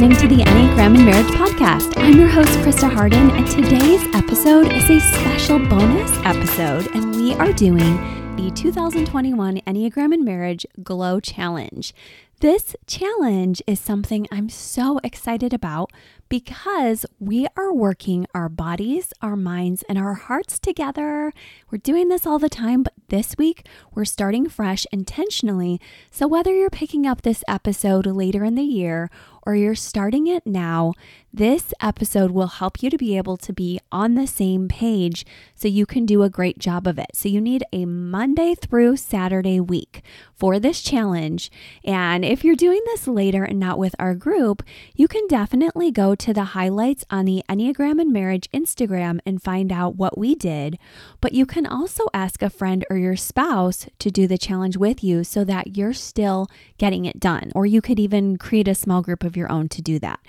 listening 0.00 0.30
to 0.30 0.34
the 0.34 0.42
Enneagram 0.42 0.96
and 0.96 1.04
Marriage 1.04 1.26
Podcast. 1.26 1.92
I'm 1.98 2.18
your 2.18 2.26
host, 2.26 2.48
Krista 2.60 2.90
Harden, 2.90 3.30
and 3.32 3.46
today's 3.46 4.02
episode 4.14 4.72
is 4.72 4.88
a 4.88 4.98
special 4.98 5.58
bonus 5.58 6.10
episode, 6.24 6.86
and 6.94 7.14
we 7.14 7.34
are 7.34 7.52
doing 7.52 7.96
the 8.36 8.50
2021 8.52 9.58
Enneagram 9.58 10.14
and 10.14 10.24
Marriage 10.24 10.64
Glow 10.82 11.20
Challenge. 11.20 11.92
This 12.40 12.74
challenge 12.86 13.60
is 13.66 13.78
something 13.78 14.26
I'm 14.32 14.48
so 14.48 14.98
excited 15.04 15.52
about 15.52 15.92
because 16.30 17.04
we 17.18 17.46
are 17.54 17.70
working 17.70 18.26
our 18.34 18.48
bodies, 18.48 19.12
our 19.20 19.36
minds, 19.36 19.84
and 19.90 19.98
our 19.98 20.14
hearts 20.14 20.58
together. 20.58 21.34
We're 21.70 21.76
doing 21.76 22.08
this 22.08 22.24
all 22.24 22.38
the 22.38 22.48
time, 22.48 22.82
but 22.82 22.94
this 23.08 23.36
week 23.36 23.66
we're 23.94 24.06
starting 24.06 24.48
fresh 24.48 24.86
intentionally. 24.90 25.78
So, 26.10 26.26
whether 26.26 26.54
you're 26.54 26.70
picking 26.70 27.06
up 27.06 27.20
this 27.20 27.44
episode 27.46 28.06
later 28.06 28.42
in 28.42 28.54
the 28.54 28.62
year 28.62 29.10
or 29.42 29.54
you're 29.54 29.74
starting 29.74 30.26
it 30.26 30.46
now, 30.46 30.92
this 31.32 31.72
episode 31.80 32.30
will 32.30 32.48
help 32.48 32.82
you 32.82 32.90
to 32.90 32.98
be 32.98 33.16
able 33.16 33.36
to 33.36 33.52
be 33.52 33.80
on 33.92 34.14
the 34.14 34.26
same 34.26 34.68
page 34.68 35.24
so 35.54 35.68
you 35.68 35.86
can 35.86 36.04
do 36.04 36.22
a 36.22 36.30
great 36.30 36.58
job 36.58 36.86
of 36.86 36.98
it. 36.98 37.10
So, 37.14 37.28
you 37.28 37.40
need 37.40 37.64
a 37.72 37.84
Monday 37.84 38.54
through 38.54 38.96
Saturday 38.96 39.60
week 39.60 40.02
for 40.34 40.58
this 40.58 40.80
challenge. 40.80 41.50
And 41.84 42.24
if 42.24 42.44
you're 42.44 42.56
doing 42.56 42.80
this 42.86 43.06
later 43.06 43.44
and 43.44 43.60
not 43.60 43.78
with 43.78 43.94
our 43.98 44.14
group, 44.14 44.62
you 44.94 45.06
can 45.06 45.26
definitely 45.28 45.90
go 45.90 46.14
to 46.14 46.32
the 46.32 46.44
highlights 46.44 47.04
on 47.10 47.24
the 47.26 47.42
Enneagram 47.48 48.00
and 48.00 48.12
Marriage 48.12 48.50
Instagram 48.52 49.20
and 49.24 49.42
find 49.42 49.70
out 49.70 49.96
what 49.96 50.18
we 50.18 50.34
did. 50.34 50.78
But 51.20 51.32
you 51.32 51.46
can 51.46 51.66
also 51.66 52.06
ask 52.12 52.42
a 52.42 52.50
friend 52.50 52.84
or 52.90 52.96
your 52.96 53.16
spouse 53.16 53.86
to 53.98 54.10
do 54.10 54.26
the 54.26 54.38
challenge 54.38 54.76
with 54.76 55.04
you 55.04 55.24
so 55.24 55.44
that 55.44 55.76
you're 55.76 55.92
still 55.92 56.48
getting 56.78 57.04
it 57.04 57.20
done. 57.20 57.52
Or 57.54 57.66
you 57.66 57.80
could 57.80 58.00
even 58.00 58.36
create 58.36 58.68
a 58.68 58.74
small 58.74 59.02
group 59.02 59.22
of 59.22 59.36
your 59.36 59.50
own 59.50 59.68
to 59.68 59.82
do 59.82 59.98
that. 59.98 60.20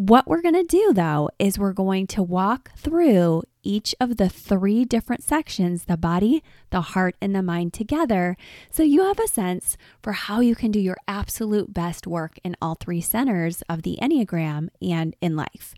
What 0.00 0.26
we're 0.26 0.40
going 0.40 0.54
to 0.54 0.62
do 0.62 0.94
though 0.94 1.28
is 1.38 1.58
we're 1.58 1.74
going 1.74 2.06
to 2.06 2.22
walk 2.22 2.70
through 2.74 3.42
each 3.62 3.94
of 4.00 4.16
the 4.16 4.30
three 4.30 4.86
different 4.86 5.22
sections 5.22 5.84
the 5.84 5.98
body, 5.98 6.42
the 6.70 6.80
heart, 6.80 7.16
and 7.20 7.34
the 7.34 7.42
mind 7.42 7.74
together 7.74 8.38
so 8.70 8.82
you 8.82 9.04
have 9.04 9.18
a 9.18 9.28
sense 9.28 9.76
for 10.02 10.12
how 10.12 10.40
you 10.40 10.54
can 10.54 10.70
do 10.70 10.80
your 10.80 10.96
absolute 11.06 11.74
best 11.74 12.06
work 12.06 12.38
in 12.42 12.56
all 12.62 12.76
three 12.76 13.02
centers 13.02 13.60
of 13.68 13.82
the 13.82 13.98
Enneagram 14.00 14.70
and 14.80 15.14
in 15.20 15.36
life. 15.36 15.74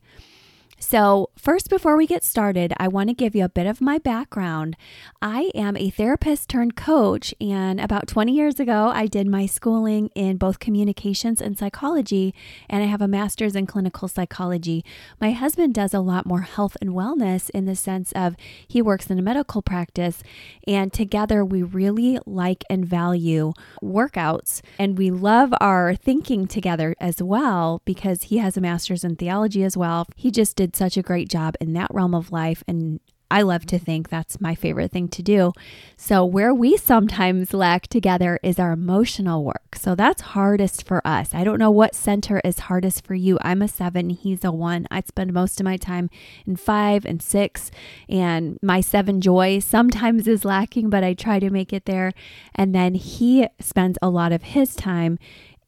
So, 0.83 1.31
first, 1.39 1.71
before 1.71 1.97
we 1.97 2.09
get 2.09 2.25
started, 2.25 2.73
I 2.77 2.89
want 2.89 3.09
to 3.09 3.15
give 3.15 3.37
you 3.37 3.45
a 3.45 3.49
bit 3.49 3.69
of 3.69 3.81
my 3.81 3.99
background. 3.99 4.77
I 5.23 5.53
am 5.55 5.77
a 5.77 5.91
therapist 5.91 6.49
turned 6.49 6.75
coach, 6.75 7.33
and 7.41 7.81
about 7.81 8.09
20 8.09 8.33
years 8.33 8.59
ago, 8.59 8.91
I 8.93 9.07
did 9.07 9.29
my 9.29 9.47
schooling 9.47 10.11
in 10.17 10.39
both 10.39 10.59
communications 10.59 11.41
and 11.41 11.57
psychology, 11.57 12.35
and 12.69 12.83
I 12.83 12.87
have 12.87 13.01
a 13.01 13.07
master's 13.07 13.55
in 13.55 13.65
clinical 13.65 14.09
psychology. 14.09 14.85
My 15.21 15.31
husband 15.31 15.73
does 15.73 15.95
a 15.95 16.01
lot 16.01 16.27
more 16.27 16.41
health 16.41 16.77
and 16.81 16.91
wellness 16.91 17.49
in 17.51 17.65
the 17.65 17.77
sense 17.77 18.11
of 18.13 18.35
he 18.67 18.83
works 18.83 19.07
in 19.09 19.21
a 19.21 19.23
medical 19.23 19.63
practice, 19.63 20.21
and 20.67 20.93
together 20.93 21.45
we 21.45 21.63
really 21.63 22.19
like 22.27 22.65
and 22.69 22.85
value 22.85 23.53
workouts, 23.81 24.63
and 24.81 24.99
we 24.99 25.13
love 25.13 25.55
our 25.61 25.95
thinking 25.95 26.49
together 26.49 26.97
as 26.99 27.23
well 27.23 27.81
because 27.85 28.25
he 28.25 28.39
has 28.39 28.57
a 28.57 28.61
master's 28.61 29.05
in 29.05 29.15
theology 29.15 29.63
as 29.63 29.77
well. 29.77 30.09
He 30.17 30.33
just 30.33 30.57
did 30.57 30.72
such 30.77 30.97
a 30.97 31.03
great 31.03 31.29
job 31.29 31.55
in 31.61 31.73
that 31.75 31.93
realm 31.93 32.15
of 32.15 32.33
life. 32.33 32.63
And 32.67 33.01
I 33.33 33.41
love 33.41 33.65
to 33.67 33.79
think 33.79 34.11
that's 34.11 34.43
my 34.43 34.55
favorite 34.55 34.93
thing 34.93 35.09
to 35.09 35.23
do. 35.23 35.55
So, 35.97 36.23
where 36.23 36.53
we 36.53 36.77
sometimes 36.77 37.55
lack 37.55 37.87
together 37.87 38.39
is 38.43 38.59
our 38.59 38.73
emotional 38.73 39.43
work. 39.43 39.75
So, 39.75 39.95
that's 39.95 40.21
hardest 40.21 40.87
for 40.87 41.01
us. 41.07 41.33
I 41.33 41.43
don't 41.43 41.59
know 41.59 41.71
what 41.71 41.95
center 41.95 42.43
is 42.45 42.59
hardest 42.59 43.07
for 43.07 43.15
you. 43.15 43.39
I'm 43.41 43.63
a 43.63 43.69
seven, 43.69 44.11
he's 44.11 44.45
a 44.45 44.53
one. 44.53 44.87
I 44.91 45.01
spend 45.01 45.33
most 45.33 45.59
of 45.61 45.65
my 45.65 45.79
time 45.79 46.11
in 46.47 46.57
five 46.57 47.07
and 47.07 47.23
six, 47.23 47.71
and 48.07 48.59
my 48.61 48.83
seven 48.83 49.23
joy 49.23 49.61
sometimes 49.61 50.29
is 50.29 50.45
lacking, 50.45 50.91
but 50.91 51.03
I 51.03 51.15
try 51.15 51.39
to 51.39 51.49
make 51.49 51.73
it 51.73 51.87
there. 51.87 52.13
And 52.55 52.75
then 52.75 52.93
he 52.97 53.47
spends 53.61 53.97
a 54.03 54.11
lot 54.11 54.33
of 54.33 54.43
his 54.43 54.75
time 54.77 55.19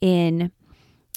in 0.03 0.53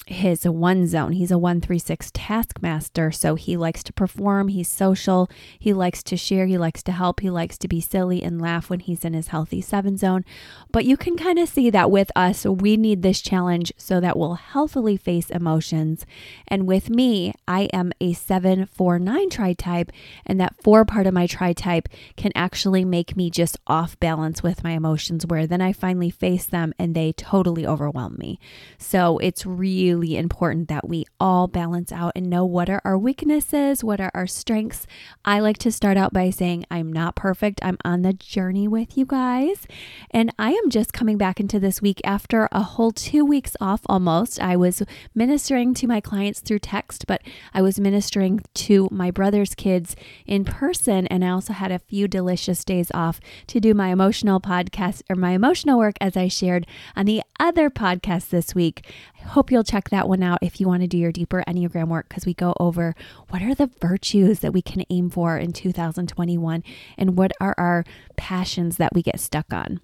his 0.08 0.44
one 0.44 0.86
zone. 0.86 1.12
He's 1.12 1.30
a 1.30 1.38
136 1.38 2.10
taskmaster, 2.14 3.10
so 3.10 3.34
he 3.34 3.56
likes 3.56 3.82
to 3.84 3.92
perform, 3.92 4.48
he's 4.48 4.68
social, 4.68 5.28
he 5.58 5.72
likes 5.72 6.02
to 6.04 6.16
share, 6.16 6.46
he 6.46 6.56
likes 6.56 6.82
to 6.84 6.92
help, 6.92 7.20
he 7.20 7.30
likes 7.30 7.58
to 7.58 7.68
be 7.68 7.80
silly 7.80 8.22
and 8.22 8.40
laugh 8.40 8.70
when 8.70 8.80
he's 8.80 9.04
in 9.04 9.12
his 9.12 9.28
healthy 9.28 9.60
7 9.60 9.96
zone. 9.96 10.24
But 10.72 10.84
you 10.84 10.96
can 10.96 11.16
kind 11.16 11.38
of 11.38 11.48
see 11.48 11.70
that 11.70 11.90
with 11.90 12.10
us, 12.16 12.44
we 12.44 12.76
need 12.76 13.02
this 13.02 13.20
challenge 13.20 13.72
so 13.76 14.00
that 14.00 14.16
we'll 14.18 14.34
healthily 14.34 14.96
face 14.96 15.30
emotions. 15.30 16.06
And 16.46 16.66
with 16.66 16.88
me, 16.88 17.34
I 17.46 17.64
am 17.72 17.92
a 18.00 18.14
749 18.14 19.30
tri 19.30 19.52
type, 19.52 19.92
and 20.24 20.40
that 20.40 20.54
4 20.62 20.84
part 20.84 21.06
of 21.06 21.14
my 21.14 21.26
tri 21.26 21.52
type 21.52 21.88
can 22.16 22.32
actually 22.34 22.84
make 22.84 23.16
me 23.16 23.30
just 23.30 23.58
off 23.66 23.98
balance 24.00 24.42
with 24.42 24.64
my 24.64 24.72
emotions 24.72 25.26
where 25.26 25.46
then 25.46 25.60
I 25.60 25.72
finally 25.72 26.10
face 26.10 26.46
them 26.46 26.72
and 26.78 26.94
they 26.94 27.12
totally 27.12 27.66
overwhelm 27.66 28.16
me. 28.18 28.38
So 28.78 29.18
it's 29.18 29.44
really 29.44 29.97
really 29.98 30.16
important 30.16 30.68
that 30.68 30.88
we 30.88 31.04
all 31.18 31.46
balance 31.46 31.92
out 31.92 32.12
and 32.14 32.30
know 32.30 32.44
what 32.44 32.70
are 32.70 32.80
our 32.84 32.96
weaknesses, 32.96 33.82
what 33.82 34.00
are 34.00 34.10
our 34.14 34.26
strengths. 34.26 34.86
I 35.24 35.40
like 35.40 35.58
to 35.58 35.72
start 35.72 35.96
out 35.96 36.12
by 36.12 36.30
saying, 36.30 36.64
I'm 36.70 36.92
not 36.92 37.16
perfect. 37.16 37.60
I'm 37.62 37.78
on 37.84 38.02
the 38.02 38.12
journey 38.12 38.68
with 38.68 38.96
you 38.96 39.04
guys. 39.04 39.66
And 40.10 40.32
I 40.38 40.52
am 40.52 40.70
just 40.70 40.92
coming 40.92 41.18
back 41.18 41.40
into 41.40 41.58
this 41.58 41.82
week 41.82 42.00
after 42.04 42.48
a 42.52 42.62
whole 42.62 42.92
two 42.92 43.24
weeks 43.24 43.56
off 43.60 43.80
almost. 43.86 44.40
I 44.40 44.56
was 44.56 44.82
ministering 45.14 45.74
to 45.74 45.86
my 45.86 46.00
clients 46.00 46.40
through 46.40 46.60
text, 46.60 47.06
but 47.06 47.22
I 47.52 47.62
was 47.62 47.80
ministering 47.80 48.40
to 48.54 48.88
my 48.90 49.10
brother's 49.10 49.54
kids 49.54 49.96
in 50.26 50.44
person. 50.44 51.06
And 51.08 51.24
I 51.24 51.30
also 51.30 51.52
had 51.52 51.72
a 51.72 51.78
few 51.78 52.08
delicious 52.08 52.64
days 52.64 52.90
off 52.94 53.20
to 53.48 53.60
do 53.60 53.74
my 53.74 53.88
emotional 53.88 54.40
podcast 54.40 55.02
or 55.10 55.16
my 55.16 55.32
emotional 55.32 55.78
work 55.78 55.96
as 56.00 56.16
I 56.16 56.28
shared 56.28 56.66
on 56.96 57.06
the 57.06 57.22
other 57.40 57.70
podcast 57.70 58.28
this 58.28 58.54
week. 58.54 58.86
Hope 59.26 59.50
you'll 59.50 59.64
check 59.64 59.90
that 59.90 60.08
one 60.08 60.22
out 60.22 60.38
if 60.42 60.60
you 60.60 60.66
want 60.66 60.82
to 60.82 60.88
do 60.88 60.96
your 60.96 61.12
deeper 61.12 61.44
Enneagram 61.46 61.88
work 61.88 62.08
because 62.08 62.24
we 62.24 62.34
go 62.34 62.54
over 62.58 62.94
what 63.28 63.42
are 63.42 63.54
the 63.54 63.70
virtues 63.80 64.40
that 64.40 64.52
we 64.52 64.62
can 64.62 64.84
aim 64.90 65.10
for 65.10 65.36
in 65.36 65.52
2021 65.52 66.64
and 66.96 67.16
what 67.16 67.32
are 67.40 67.54
our 67.58 67.84
passions 68.16 68.76
that 68.78 68.94
we 68.94 69.02
get 69.02 69.20
stuck 69.20 69.52
on. 69.52 69.80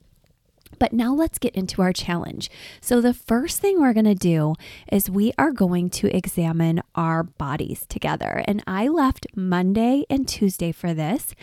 But 0.79 0.93
now 0.93 1.15
let's 1.15 1.39
get 1.39 1.55
into 1.55 1.83
our 1.83 1.93
challenge. 1.93 2.51
So, 2.81 3.01
the 3.01 3.15
first 3.15 3.61
thing 3.61 3.81
we're 3.81 3.93
going 3.93 4.05
to 4.05 4.15
do 4.15 4.55
is 4.91 5.11
we 5.11 5.33
are 5.39 5.53
going 5.53 5.91
to 5.91 6.15
examine 6.15 6.83
our 6.95 7.23
bodies 7.23 7.87
together. 7.89 8.43
And 8.47 8.63
I 8.67 8.89
left 8.89 9.27
Monday 9.35 10.05
and 10.11 10.27
Tuesday 10.29 10.73
for 10.73 10.95
this. 10.95 11.35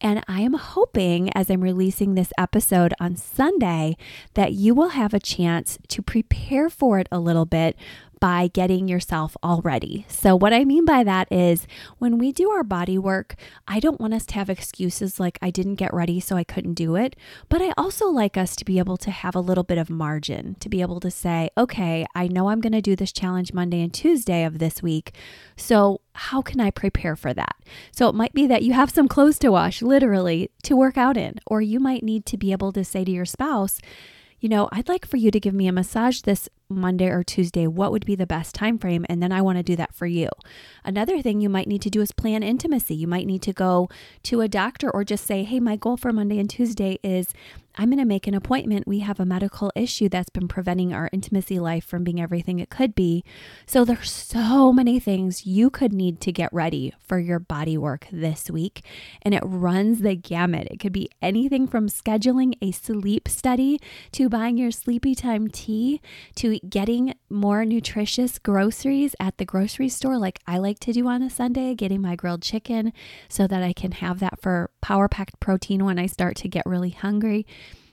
And 0.00 0.24
I 0.28 0.40
am 0.40 0.54
hoping, 0.54 1.30
as 1.34 1.50
I'm 1.50 1.62
releasing 1.62 2.14
this 2.14 2.32
episode 2.38 2.94
on 3.00 3.16
Sunday, 3.16 3.96
that 4.34 4.52
you 4.52 4.74
will 4.74 4.90
have 4.90 5.14
a 5.14 5.20
chance 5.20 5.78
to 5.88 6.02
prepare 6.02 6.68
for 6.70 6.98
it 6.98 7.08
a 7.10 7.18
little 7.18 7.46
bit 7.46 7.76
by 8.20 8.48
getting 8.52 8.86
yourself 8.86 9.36
all 9.42 9.62
ready. 9.62 10.04
So, 10.08 10.36
what 10.36 10.52
I 10.52 10.64
mean 10.64 10.84
by 10.84 11.02
that 11.04 11.26
is 11.32 11.66
when 11.98 12.18
we 12.18 12.32
do 12.32 12.50
our 12.50 12.62
body 12.62 12.98
work, 12.98 13.34
I 13.66 13.80
don't 13.80 14.00
want 14.00 14.12
us 14.12 14.26
to 14.26 14.34
have 14.34 14.50
excuses 14.50 15.18
like 15.18 15.38
I 15.40 15.50
didn't 15.50 15.76
get 15.76 15.94
ready, 15.94 16.20
so 16.20 16.36
I 16.36 16.44
couldn't 16.44 16.74
do 16.74 16.96
it. 16.96 17.16
But 17.48 17.62
I 17.62 17.72
also 17.78 18.08
like 18.08 18.36
us 18.36 18.54
to 18.56 18.64
be 18.64 18.78
able 18.78 18.98
to 18.98 19.10
have 19.10 19.34
a 19.34 19.40
little 19.40 19.64
bit 19.64 19.78
of 19.78 19.88
margin, 19.88 20.56
to 20.60 20.68
be 20.68 20.82
able 20.82 21.00
to 21.00 21.10
say, 21.10 21.48
okay, 21.56 22.06
I 22.14 22.28
know 22.28 22.50
I'm 22.50 22.60
going 22.60 22.74
to 22.74 22.82
do 22.82 22.94
this 22.94 23.12
challenge 23.12 23.54
Monday 23.54 23.82
and 23.82 23.92
Tuesday 23.92 24.44
of 24.44 24.58
this 24.58 24.82
week. 24.82 25.14
So, 25.56 26.02
how 26.12 26.42
can 26.42 26.60
I 26.60 26.70
prepare 26.70 27.16
for 27.16 27.32
that? 27.32 27.56
So, 27.90 28.08
it 28.08 28.14
might 28.14 28.34
be 28.34 28.46
that 28.46 28.62
you 28.62 28.74
have 28.74 28.90
some 28.90 29.08
clothes 29.08 29.38
to 29.38 29.50
wash, 29.50 29.80
literally, 29.80 30.50
to 30.64 30.76
work 30.76 30.98
out 30.98 31.16
in, 31.16 31.40
or 31.46 31.62
you 31.62 31.80
might 31.80 32.02
need 32.02 32.26
to 32.26 32.36
be 32.36 32.52
able 32.52 32.72
to 32.72 32.84
say 32.84 33.02
to 33.02 33.10
your 33.10 33.24
spouse, 33.24 33.80
you 34.40 34.48
know, 34.48 34.68
I'd 34.72 34.88
like 34.88 35.06
for 35.06 35.18
you 35.18 35.30
to 35.30 35.40
give 35.40 35.54
me 35.54 35.68
a 35.68 35.72
massage 35.72 36.22
this 36.22 36.48
Monday 36.70 37.08
or 37.08 37.22
Tuesday, 37.22 37.66
what 37.66 37.92
would 37.92 38.06
be 38.06 38.14
the 38.14 38.26
best 38.26 38.54
time 38.54 38.78
frame? 38.78 39.04
And 39.08 39.22
then 39.22 39.32
I 39.32 39.42
want 39.42 39.58
to 39.58 39.62
do 39.62 39.76
that 39.76 39.94
for 39.94 40.06
you. 40.06 40.28
Another 40.84 41.20
thing 41.20 41.40
you 41.40 41.48
might 41.48 41.68
need 41.68 41.82
to 41.82 41.90
do 41.90 42.00
is 42.00 42.12
plan 42.12 42.42
intimacy. 42.42 42.94
You 42.94 43.06
might 43.06 43.26
need 43.26 43.42
to 43.42 43.52
go 43.52 43.88
to 44.24 44.40
a 44.40 44.48
doctor 44.48 44.90
or 44.90 45.04
just 45.04 45.26
say, 45.26 45.44
hey, 45.44 45.60
my 45.60 45.76
goal 45.76 45.96
for 45.96 46.12
Monday 46.12 46.38
and 46.38 46.48
Tuesday 46.48 46.98
is 47.02 47.34
I'm 47.76 47.88
going 47.88 47.98
to 47.98 48.04
make 48.04 48.26
an 48.26 48.34
appointment. 48.34 48.86
We 48.86 48.98
have 49.00 49.20
a 49.20 49.24
medical 49.24 49.70
issue 49.76 50.08
that's 50.08 50.28
been 50.28 50.48
preventing 50.48 50.92
our 50.92 51.08
intimacy 51.12 51.58
life 51.58 51.84
from 51.84 52.04
being 52.04 52.20
everything 52.20 52.58
it 52.58 52.68
could 52.68 52.94
be. 52.94 53.24
So 53.64 53.84
there's 53.84 54.10
so 54.10 54.72
many 54.72 54.98
things 54.98 55.46
you 55.46 55.70
could 55.70 55.92
need 55.92 56.20
to 56.22 56.32
get 56.32 56.52
ready 56.52 56.92
for 56.98 57.18
your 57.18 57.38
body 57.38 57.78
work 57.78 58.06
this 58.10 58.50
week. 58.50 58.84
And 59.22 59.34
it 59.34 59.42
runs 59.44 60.00
the 60.00 60.16
gamut. 60.16 60.68
It 60.70 60.78
could 60.80 60.92
be 60.92 61.10
anything 61.22 61.66
from 61.66 61.88
scheduling 61.88 62.54
a 62.60 62.72
sleep 62.72 63.28
study 63.28 63.80
to 64.12 64.28
buying 64.28 64.58
your 64.58 64.72
sleepy 64.72 65.14
time 65.14 65.48
tea 65.48 66.00
to 66.34 66.59
getting 66.68 67.14
more 67.28 67.64
nutritious 67.64 68.38
groceries 68.38 69.14
at 69.18 69.38
the 69.38 69.44
grocery 69.44 69.88
store, 69.88 70.18
like 70.18 70.38
I 70.46 70.58
like 70.58 70.78
to 70.80 70.92
do 70.92 71.06
on 71.08 71.22
a 71.22 71.30
Sunday, 71.30 71.74
getting 71.74 72.00
my 72.02 72.16
grilled 72.16 72.42
chicken 72.42 72.92
so 73.28 73.46
that 73.46 73.62
I 73.62 73.72
can 73.72 73.92
have 73.92 74.20
that 74.20 74.40
for 74.40 74.70
power 74.80 75.08
packed 75.08 75.40
protein 75.40 75.84
when 75.84 75.98
I 75.98 76.06
start 76.06 76.36
to 76.36 76.48
get 76.48 76.66
really 76.66 76.90
hungry. 76.90 77.46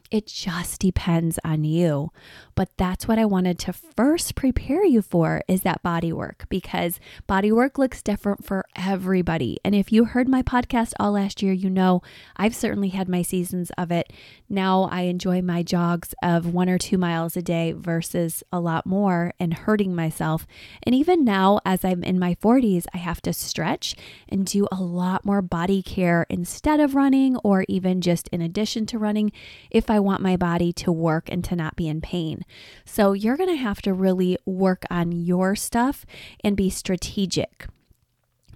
It 0.09 0.27
just 0.27 0.79
depends 0.79 1.37
on 1.43 1.63
you. 1.63 2.11
But 2.55 2.69
that's 2.77 3.07
what 3.07 3.19
I 3.19 3.25
wanted 3.25 3.59
to 3.59 3.73
first 3.73 4.35
prepare 4.35 4.83
you 4.85 5.01
for 5.01 5.41
is 5.47 5.61
that 5.61 5.83
body 5.83 6.11
work 6.13 6.45
because 6.49 6.99
body 7.27 7.51
work 7.51 7.77
looks 7.77 8.01
different 8.01 8.45
for 8.45 8.65
everybody. 8.75 9.59
And 9.63 9.75
if 9.75 9.91
you 9.91 10.05
heard 10.05 10.27
my 10.27 10.41
podcast 10.41 10.93
all 10.99 11.11
last 11.11 11.43
year, 11.43 11.53
you 11.53 11.69
know 11.69 12.01
I've 12.35 12.55
certainly 12.55 12.89
had 12.89 13.09
my 13.09 13.21
seasons 13.21 13.71
of 13.77 13.91
it. 13.91 14.11
Now 14.49 14.83
I 14.83 15.01
enjoy 15.01 15.41
my 15.41 15.61
jogs 15.61 16.15
of 16.23 16.53
one 16.53 16.69
or 16.69 16.77
two 16.77 16.97
miles 16.97 17.35
a 17.35 17.41
day 17.41 17.73
versus 17.73 18.43
a 18.51 18.59
lot 18.59 18.85
more 18.85 19.33
and 19.39 19.53
hurting 19.53 19.93
myself. 19.93 20.47
And 20.83 20.95
even 20.95 21.25
now, 21.25 21.59
as 21.65 21.83
I'm 21.83 22.03
in 22.03 22.17
my 22.17 22.35
40s, 22.35 22.85
I 22.93 22.97
have 22.97 23.21
to 23.23 23.33
stretch 23.33 23.95
and 24.29 24.45
do 24.45 24.67
a 24.71 24.81
lot 24.81 25.25
more 25.25 25.41
body 25.41 25.83
care 25.83 26.25
instead 26.29 26.79
of 26.79 26.95
running 26.95 27.35
or 27.37 27.65
even 27.67 28.01
just 28.01 28.27
in 28.29 28.41
addition 28.41 28.85
to 28.87 28.97
running 28.97 29.31
if 29.69 29.89
I 29.89 29.96
want 29.99 30.21
my 30.21 30.37
body 30.37 30.71
to 30.73 30.91
work 30.91 31.29
and 31.29 31.43
to 31.45 31.55
not 31.55 31.75
be 31.75 31.87
in 31.87 32.01
pain. 32.01 32.43
So 32.85 33.13
you're 33.13 33.37
going 33.37 33.49
to 33.49 33.55
have 33.55 33.81
to 33.83 33.93
really 33.93 34.37
work 34.45 34.83
on 34.89 35.11
your 35.11 35.55
stuff 35.55 36.05
and 36.43 36.55
be 36.55 36.69
strategic. 36.69 37.67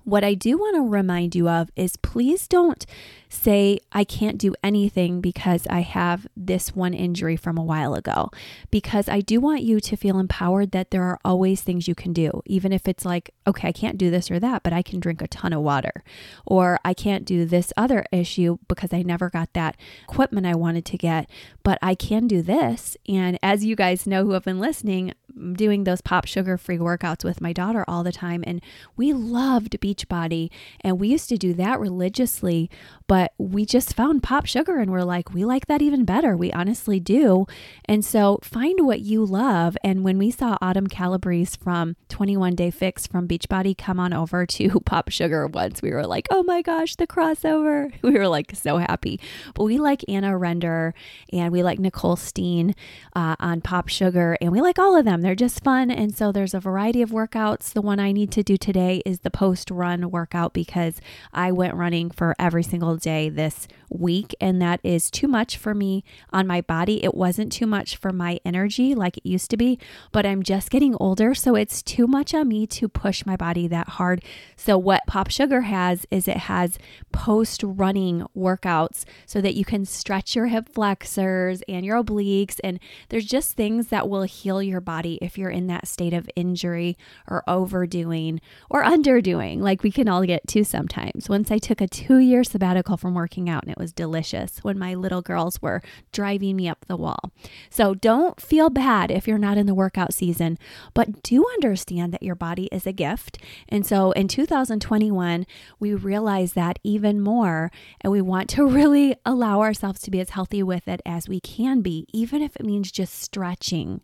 What 0.03 0.23
I 0.23 0.33
do 0.33 0.57
want 0.57 0.75
to 0.75 0.81
remind 0.81 1.35
you 1.35 1.47
of 1.47 1.69
is 1.75 1.95
please 1.97 2.47
don't 2.47 2.85
say, 3.29 3.79
I 3.91 4.03
can't 4.03 4.37
do 4.37 4.53
anything 4.63 5.21
because 5.21 5.65
I 5.67 5.81
have 5.81 6.27
this 6.35 6.75
one 6.75 6.93
injury 6.93 7.37
from 7.37 7.57
a 7.57 7.63
while 7.63 7.93
ago. 7.93 8.29
Because 8.69 9.07
I 9.07 9.21
do 9.21 9.39
want 9.39 9.63
you 9.63 9.79
to 9.79 9.95
feel 9.95 10.19
empowered 10.19 10.71
that 10.71 10.91
there 10.91 11.03
are 11.03 11.19
always 11.23 11.61
things 11.61 11.87
you 11.87 11.95
can 11.95 12.13
do, 12.13 12.41
even 12.45 12.73
if 12.73 12.87
it's 12.87 13.05
like, 13.05 13.33
okay, 13.47 13.69
I 13.69 13.71
can't 13.71 13.97
do 13.97 14.09
this 14.09 14.29
or 14.29 14.39
that, 14.39 14.63
but 14.63 14.73
I 14.73 14.81
can 14.81 14.99
drink 14.99 15.21
a 15.21 15.27
ton 15.27 15.53
of 15.53 15.61
water. 15.61 16.03
Or 16.45 16.79
I 16.83 16.93
can't 16.93 17.25
do 17.25 17.45
this 17.45 17.71
other 17.77 18.05
issue 18.11 18.57
because 18.67 18.91
I 18.93 19.01
never 19.01 19.29
got 19.29 19.53
that 19.53 19.77
equipment 20.03 20.45
I 20.45 20.55
wanted 20.55 20.85
to 20.85 20.97
get, 20.97 21.29
but 21.63 21.79
I 21.81 21.95
can 21.95 22.27
do 22.27 22.41
this. 22.41 22.97
And 23.07 23.39
as 23.41 23.63
you 23.63 23.75
guys 23.75 24.07
know 24.07 24.25
who 24.25 24.31
have 24.31 24.43
been 24.43 24.59
listening, 24.59 25.13
doing 25.53 25.83
those 25.83 26.01
pop 26.01 26.25
sugar 26.25 26.57
free 26.57 26.77
workouts 26.77 27.23
with 27.23 27.41
my 27.41 27.53
daughter 27.53 27.83
all 27.87 28.03
the 28.03 28.11
time. 28.11 28.43
And 28.45 28.61
we 28.95 29.13
loved 29.13 29.79
Beachbody 29.79 30.49
and 30.81 30.99
we 30.99 31.09
used 31.09 31.29
to 31.29 31.37
do 31.37 31.53
that 31.55 31.79
religiously. 31.79 32.69
But 33.07 33.33
we 33.37 33.65
just 33.65 33.93
found 33.93 34.23
pop 34.23 34.45
sugar 34.45 34.79
and 34.79 34.91
we're 34.91 35.03
like, 35.03 35.33
we 35.33 35.43
like 35.43 35.67
that 35.67 35.81
even 35.81 36.05
better. 36.05 36.37
We 36.37 36.51
honestly 36.53 36.99
do. 36.99 37.45
And 37.85 38.05
so 38.05 38.39
find 38.41 38.85
what 38.85 39.01
you 39.01 39.25
love. 39.25 39.77
And 39.83 40.03
when 40.03 40.17
we 40.17 40.31
saw 40.31 40.57
Autumn 40.61 40.87
Calabrese 40.87 41.57
from 41.61 41.95
21 42.09 42.55
Day 42.55 42.71
Fix 42.71 43.07
from 43.07 43.27
Beachbody 43.27 43.77
come 43.77 43.99
on 43.99 44.13
over 44.13 44.45
to 44.51 44.79
Pop 44.85 45.09
Sugar 45.09 45.47
once, 45.47 45.81
we 45.81 45.91
were 45.91 46.07
like, 46.07 46.27
oh 46.31 46.43
my 46.43 46.61
gosh, 46.61 46.95
the 46.95 47.07
crossover. 47.07 47.91
We 48.01 48.17
were 48.17 48.27
like 48.27 48.55
so 48.55 48.77
happy. 48.77 49.19
But 49.53 49.63
we 49.63 49.77
like 49.77 50.03
Anna 50.09 50.31
Renderer 50.31 50.93
and 51.31 51.51
we 51.51 51.63
like 51.63 51.79
Nicole 51.79 52.15
Steen 52.15 52.75
uh, 53.15 53.35
on 53.39 53.61
Pop 53.61 53.87
Sugar 53.89 54.37
and 54.41 54.51
we 54.51 54.59
like 54.59 54.79
all 54.79 54.97
of 54.97 55.05
them. 55.05 55.20
Um, 55.21 55.23
they're 55.23 55.35
just 55.35 55.63
fun. 55.63 55.91
And 55.91 56.15
so 56.15 56.31
there's 56.31 56.55
a 56.55 56.59
variety 56.59 57.01
of 57.03 57.11
workouts. 57.11 57.73
The 57.73 57.81
one 57.81 57.99
I 57.99 58.11
need 58.11 58.31
to 58.31 58.43
do 58.43 58.57
today 58.57 59.03
is 59.05 59.19
the 59.19 59.29
post 59.29 59.69
run 59.69 60.09
workout 60.09 60.51
because 60.53 60.99
I 61.31 61.51
went 61.51 61.75
running 61.75 62.09
for 62.09 62.35
every 62.39 62.63
single 62.63 62.97
day 62.97 63.29
this 63.29 63.67
week, 63.91 64.35
and 64.39 64.61
that 64.61 64.79
is 64.83 65.11
too 65.11 65.27
much 65.27 65.57
for 65.57 65.73
me 65.73 66.03
on 66.31 66.47
my 66.47 66.61
body. 66.61 67.03
It 67.03 67.13
wasn't 67.13 67.51
too 67.51 67.67
much 67.67 67.95
for 67.95 68.11
my 68.11 68.39
energy 68.45 68.95
like 68.95 69.17
it 69.17 69.25
used 69.25 69.49
to 69.51 69.57
be, 69.57 69.79
but 70.11 70.25
I'm 70.25 70.43
just 70.43 70.69
getting 70.69 70.95
older, 70.99 71.33
so 71.33 71.55
it's 71.55 71.81
too 71.81 72.07
much 72.07 72.33
on 72.33 72.47
me 72.47 72.65
to 72.67 72.87
push 72.87 73.25
my 73.25 73.35
body 73.35 73.67
that 73.67 73.89
hard. 73.89 74.23
So, 74.55 74.77
what 74.77 75.05
Pop 75.07 75.29
Sugar 75.29 75.61
has 75.61 76.05
is 76.11 76.27
it 76.27 76.37
has 76.37 76.77
post 77.11 77.63
running 77.63 78.25
workouts 78.35 79.05
so 79.25 79.41
that 79.41 79.55
you 79.55 79.65
can 79.65 79.85
stretch 79.85 80.35
your 80.35 80.47
hip 80.47 80.69
flexors 80.69 81.61
and 81.67 81.85
your 81.85 82.01
obliques, 82.01 82.59
and 82.63 82.79
there's 83.09 83.25
just 83.25 83.55
things 83.55 83.87
that 83.87 84.09
will 84.09 84.23
heal 84.23 84.61
your 84.61 84.81
body 84.81 85.17
if 85.21 85.37
you're 85.37 85.49
in 85.49 85.67
that 85.67 85.87
state 85.87 86.13
of 86.13 86.29
injury 86.35 86.97
or 87.27 87.43
overdoing 87.47 88.39
or 88.69 88.83
underdoing, 88.83 89.59
like 89.61 89.83
we 89.83 89.91
can 89.91 90.07
all 90.07 90.23
get 90.23 90.47
to 90.47 90.63
sometimes. 90.63 91.29
Once 91.29 91.51
I 91.51 91.57
took 91.57 91.81
a 91.81 91.87
two 91.87 92.17
year 92.17 92.43
sabbatical 92.43 92.97
from 92.97 93.13
working 93.13 93.49
out, 93.49 93.63
and 93.63 93.71
it 93.71 93.77
was 93.81 93.91
delicious 93.91 94.59
when 94.59 94.77
my 94.77 94.93
little 94.93 95.23
girls 95.23 95.59
were 95.59 95.81
driving 96.11 96.55
me 96.55 96.69
up 96.69 96.85
the 96.85 96.95
wall. 96.95 97.31
So 97.71 97.95
don't 97.95 98.39
feel 98.39 98.69
bad 98.69 99.09
if 99.09 99.27
you're 99.27 99.39
not 99.39 99.57
in 99.57 99.65
the 99.65 99.73
workout 99.73 100.13
season, 100.13 100.59
but 100.93 101.23
do 101.23 101.43
understand 101.53 102.13
that 102.13 102.21
your 102.21 102.35
body 102.35 102.69
is 102.71 102.85
a 102.85 102.93
gift. 102.93 103.39
And 103.67 103.83
so 103.83 104.11
in 104.11 104.27
2021, 104.27 105.47
we 105.79 105.95
realize 105.95 106.53
that 106.53 106.77
even 106.83 107.19
more, 107.19 107.71
and 108.01 108.11
we 108.11 108.21
want 108.21 108.51
to 108.51 108.65
really 108.67 109.15
allow 109.25 109.61
ourselves 109.61 109.99
to 110.01 110.11
be 110.11 110.19
as 110.19 110.29
healthy 110.29 110.61
with 110.61 110.87
it 110.87 111.01
as 111.03 111.27
we 111.27 111.39
can 111.39 111.81
be, 111.81 112.05
even 112.13 112.43
if 112.43 112.55
it 112.55 112.65
means 112.65 112.91
just 112.91 113.19
stretching. 113.19 114.01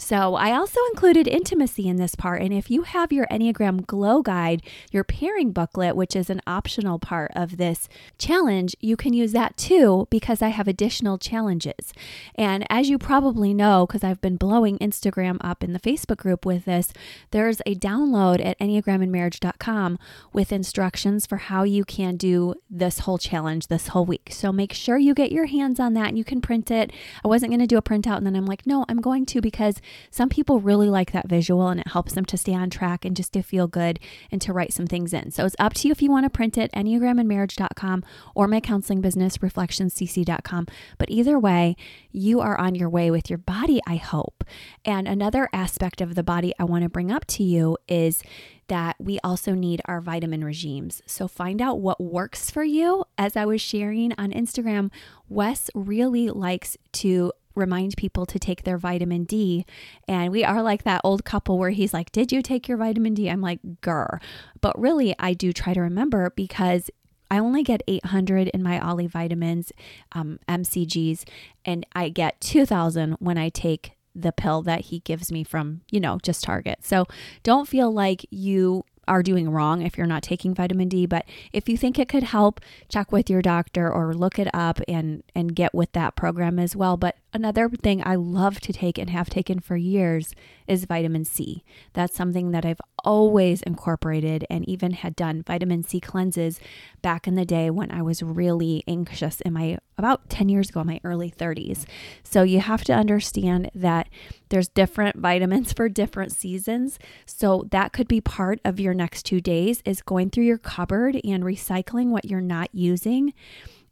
So 0.00 0.36
I 0.36 0.52
also 0.52 0.78
included 0.92 1.26
intimacy 1.26 1.88
in 1.88 1.96
this 1.96 2.14
part. 2.14 2.40
And 2.40 2.52
if 2.52 2.70
you 2.70 2.82
have 2.82 3.12
your 3.12 3.26
Enneagram 3.26 3.84
Glow 3.84 4.22
Guide, 4.22 4.62
your 4.92 5.02
pairing 5.02 5.50
booklet, 5.50 5.96
which 5.96 6.14
is 6.14 6.30
an 6.30 6.40
optional 6.46 7.00
part 7.00 7.32
of 7.34 7.56
this 7.56 7.88
challenge, 8.16 8.76
you 8.80 8.96
can 8.96 9.12
use 9.12 9.32
that 9.32 9.56
too 9.56 10.06
because 10.08 10.40
I 10.40 10.48
have 10.48 10.68
additional 10.68 11.18
challenges. 11.18 11.92
And 12.36 12.64
as 12.70 12.88
you 12.88 12.96
probably 12.96 13.52
know, 13.52 13.86
because 13.86 14.04
I've 14.04 14.20
been 14.20 14.36
blowing 14.36 14.78
Instagram 14.78 15.38
up 15.40 15.64
in 15.64 15.72
the 15.72 15.80
Facebook 15.80 16.18
group 16.18 16.46
with 16.46 16.64
this, 16.64 16.92
there's 17.32 17.60
a 17.66 17.74
download 17.74 18.42
at 18.44 18.58
enneagramandmarriage.com 18.60 19.98
with 20.32 20.52
instructions 20.52 21.26
for 21.26 21.38
how 21.38 21.64
you 21.64 21.84
can 21.84 22.16
do 22.16 22.54
this 22.70 23.00
whole 23.00 23.18
challenge 23.18 23.66
this 23.66 23.88
whole 23.88 24.04
week. 24.04 24.30
So 24.32 24.52
make 24.52 24.72
sure 24.72 24.96
you 24.96 25.12
get 25.12 25.32
your 25.32 25.46
hands 25.46 25.80
on 25.80 25.94
that 25.94 26.06
and 26.06 26.16
you 26.16 26.24
can 26.24 26.40
print 26.40 26.70
it. 26.70 26.92
I 27.24 27.28
wasn't 27.28 27.50
going 27.50 27.60
to 27.60 27.66
do 27.66 27.78
a 27.78 27.82
printout 27.82 28.18
and 28.18 28.26
then 28.26 28.36
I'm 28.36 28.46
like, 28.46 28.64
no, 28.64 28.84
I'm 28.88 29.00
going 29.00 29.26
to 29.26 29.40
because 29.40 29.80
some 30.10 30.28
people 30.28 30.60
really 30.60 30.88
like 30.88 31.12
that 31.12 31.28
visual 31.28 31.68
and 31.68 31.80
it 31.80 31.88
helps 31.88 32.12
them 32.12 32.24
to 32.26 32.36
stay 32.36 32.54
on 32.54 32.70
track 32.70 33.04
and 33.04 33.16
just 33.16 33.32
to 33.32 33.42
feel 33.42 33.66
good 33.66 33.98
and 34.30 34.40
to 34.42 34.52
write 34.52 34.72
some 34.72 34.86
things 34.86 35.12
in. 35.12 35.30
So 35.30 35.44
it's 35.44 35.56
up 35.58 35.74
to 35.74 35.88
you 35.88 35.92
if 35.92 36.02
you 36.02 36.10
want 36.10 36.24
to 36.24 36.30
print 36.30 36.58
it, 36.58 36.72
enneagramandmarriage.com 36.72 38.04
or 38.34 38.48
my 38.48 38.60
counseling 38.60 39.00
business, 39.00 39.38
reflectionscc.com. 39.38 40.66
But 40.98 41.10
either 41.10 41.38
way, 41.38 41.76
you 42.12 42.40
are 42.40 42.58
on 42.58 42.74
your 42.74 42.88
way 42.88 43.10
with 43.10 43.30
your 43.30 43.38
body, 43.38 43.80
I 43.86 43.96
hope. 43.96 44.44
And 44.84 45.06
another 45.06 45.48
aspect 45.52 46.00
of 46.00 46.14
the 46.14 46.22
body 46.22 46.52
I 46.58 46.64
want 46.64 46.82
to 46.82 46.88
bring 46.88 47.10
up 47.10 47.26
to 47.26 47.42
you 47.42 47.76
is 47.88 48.22
that 48.68 48.96
we 48.98 49.18
also 49.24 49.54
need 49.54 49.80
our 49.86 50.00
vitamin 50.00 50.44
regimes. 50.44 51.02
So 51.06 51.26
find 51.26 51.60
out 51.60 51.80
what 51.80 52.00
works 52.00 52.50
for 52.50 52.62
you. 52.62 53.04
As 53.16 53.36
I 53.36 53.44
was 53.44 53.60
sharing 53.60 54.12
on 54.18 54.30
Instagram, 54.30 54.90
Wes 55.28 55.70
really 55.74 56.28
likes 56.28 56.76
to 56.92 57.32
remind 57.58 57.96
people 57.96 58.24
to 58.26 58.38
take 58.38 58.64
their 58.64 58.78
vitamin 58.78 59.24
D. 59.24 59.66
And 60.06 60.32
we 60.32 60.44
are 60.44 60.62
like 60.62 60.84
that 60.84 61.00
old 61.04 61.24
couple 61.24 61.58
where 61.58 61.70
he's 61.70 61.92
like, 61.92 62.12
Did 62.12 62.32
you 62.32 62.42
take 62.42 62.68
your 62.68 62.78
vitamin 62.78 63.14
D? 63.14 63.28
I'm 63.28 63.40
like, 63.40 63.60
Grr. 63.82 64.20
But 64.60 64.78
really, 64.78 65.14
I 65.18 65.34
do 65.34 65.52
try 65.52 65.74
to 65.74 65.80
remember 65.80 66.30
because 66.34 66.90
I 67.30 67.38
only 67.38 67.62
get 67.62 67.82
800 67.86 68.48
in 68.48 68.62
my 68.62 68.80
Olly 68.86 69.06
vitamins, 69.06 69.72
um, 70.12 70.38
MCGs, 70.48 71.24
and 71.64 71.84
I 71.94 72.08
get 72.08 72.40
2000 72.40 73.16
when 73.18 73.36
I 73.36 73.50
take 73.50 73.92
the 74.14 74.32
pill 74.32 74.62
that 74.62 74.86
he 74.86 75.00
gives 75.00 75.30
me 75.30 75.44
from, 75.44 75.82
you 75.90 76.00
know, 76.00 76.18
just 76.22 76.42
Target. 76.42 76.78
So 76.82 77.06
don't 77.42 77.68
feel 77.68 77.92
like 77.92 78.26
you 78.30 78.84
are 79.08 79.22
doing 79.22 79.50
wrong 79.50 79.82
if 79.82 79.96
you're 79.96 80.06
not 80.06 80.22
taking 80.22 80.54
vitamin 80.54 80.88
D. 80.88 81.06
But 81.06 81.26
if 81.52 81.68
you 81.68 81.76
think 81.76 81.98
it 81.98 82.08
could 82.08 82.22
help, 82.24 82.60
check 82.88 83.10
with 83.10 83.28
your 83.28 83.42
doctor 83.42 83.90
or 83.92 84.14
look 84.14 84.38
it 84.38 84.48
up 84.54 84.80
and 84.86 85.22
and 85.34 85.54
get 85.54 85.74
with 85.74 85.92
that 85.92 86.16
program 86.16 86.58
as 86.58 86.76
well. 86.76 86.96
But 86.96 87.16
another 87.32 87.68
thing 87.68 88.02
I 88.04 88.14
love 88.14 88.60
to 88.60 88.72
take 88.72 88.98
and 88.98 89.10
have 89.10 89.30
taken 89.30 89.60
for 89.60 89.76
years 89.76 90.34
is 90.68 90.84
vitamin 90.84 91.24
C. 91.24 91.64
That's 91.92 92.14
something 92.14 92.50
that 92.52 92.64
I've 92.64 92.80
always 93.04 93.62
incorporated 93.62 94.44
and 94.50 94.68
even 94.68 94.92
had 94.92 95.16
done 95.16 95.42
vitamin 95.42 95.82
C 95.82 96.00
cleanses 96.00 96.60
back 97.02 97.26
in 97.26 97.34
the 97.34 97.44
day 97.44 97.70
when 97.70 97.90
I 97.90 98.02
was 98.02 98.22
really 98.22 98.84
anxious 98.86 99.40
in 99.40 99.52
my 99.52 99.78
about 99.96 100.28
10 100.28 100.48
years 100.48 100.70
ago, 100.70 100.80
in 100.80 100.86
my 100.86 101.00
early 101.04 101.30
30s. 101.30 101.84
So 102.22 102.42
you 102.42 102.60
have 102.60 102.84
to 102.84 102.92
understand 102.92 103.70
that 103.74 104.08
there's 104.48 104.68
different 104.68 105.16
vitamins 105.20 105.72
for 105.72 105.88
different 105.88 106.32
seasons. 106.32 106.98
So 107.26 107.66
that 107.70 107.92
could 107.92 108.08
be 108.08 108.20
part 108.20 108.60
of 108.64 108.78
your 108.78 108.94
next 108.94 109.24
two 109.24 109.40
days 109.40 109.82
is 109.84 110.02
going 110.02 110.30
through 110.30 110.44
your 110.44 110.58
cupboard 110.58 111.20
and 111.24 111.42
recycling 111.42 112.08
what 112.08 112.24
you're 112.24 112.40
not 112.40 112.68
using 112.72 113.32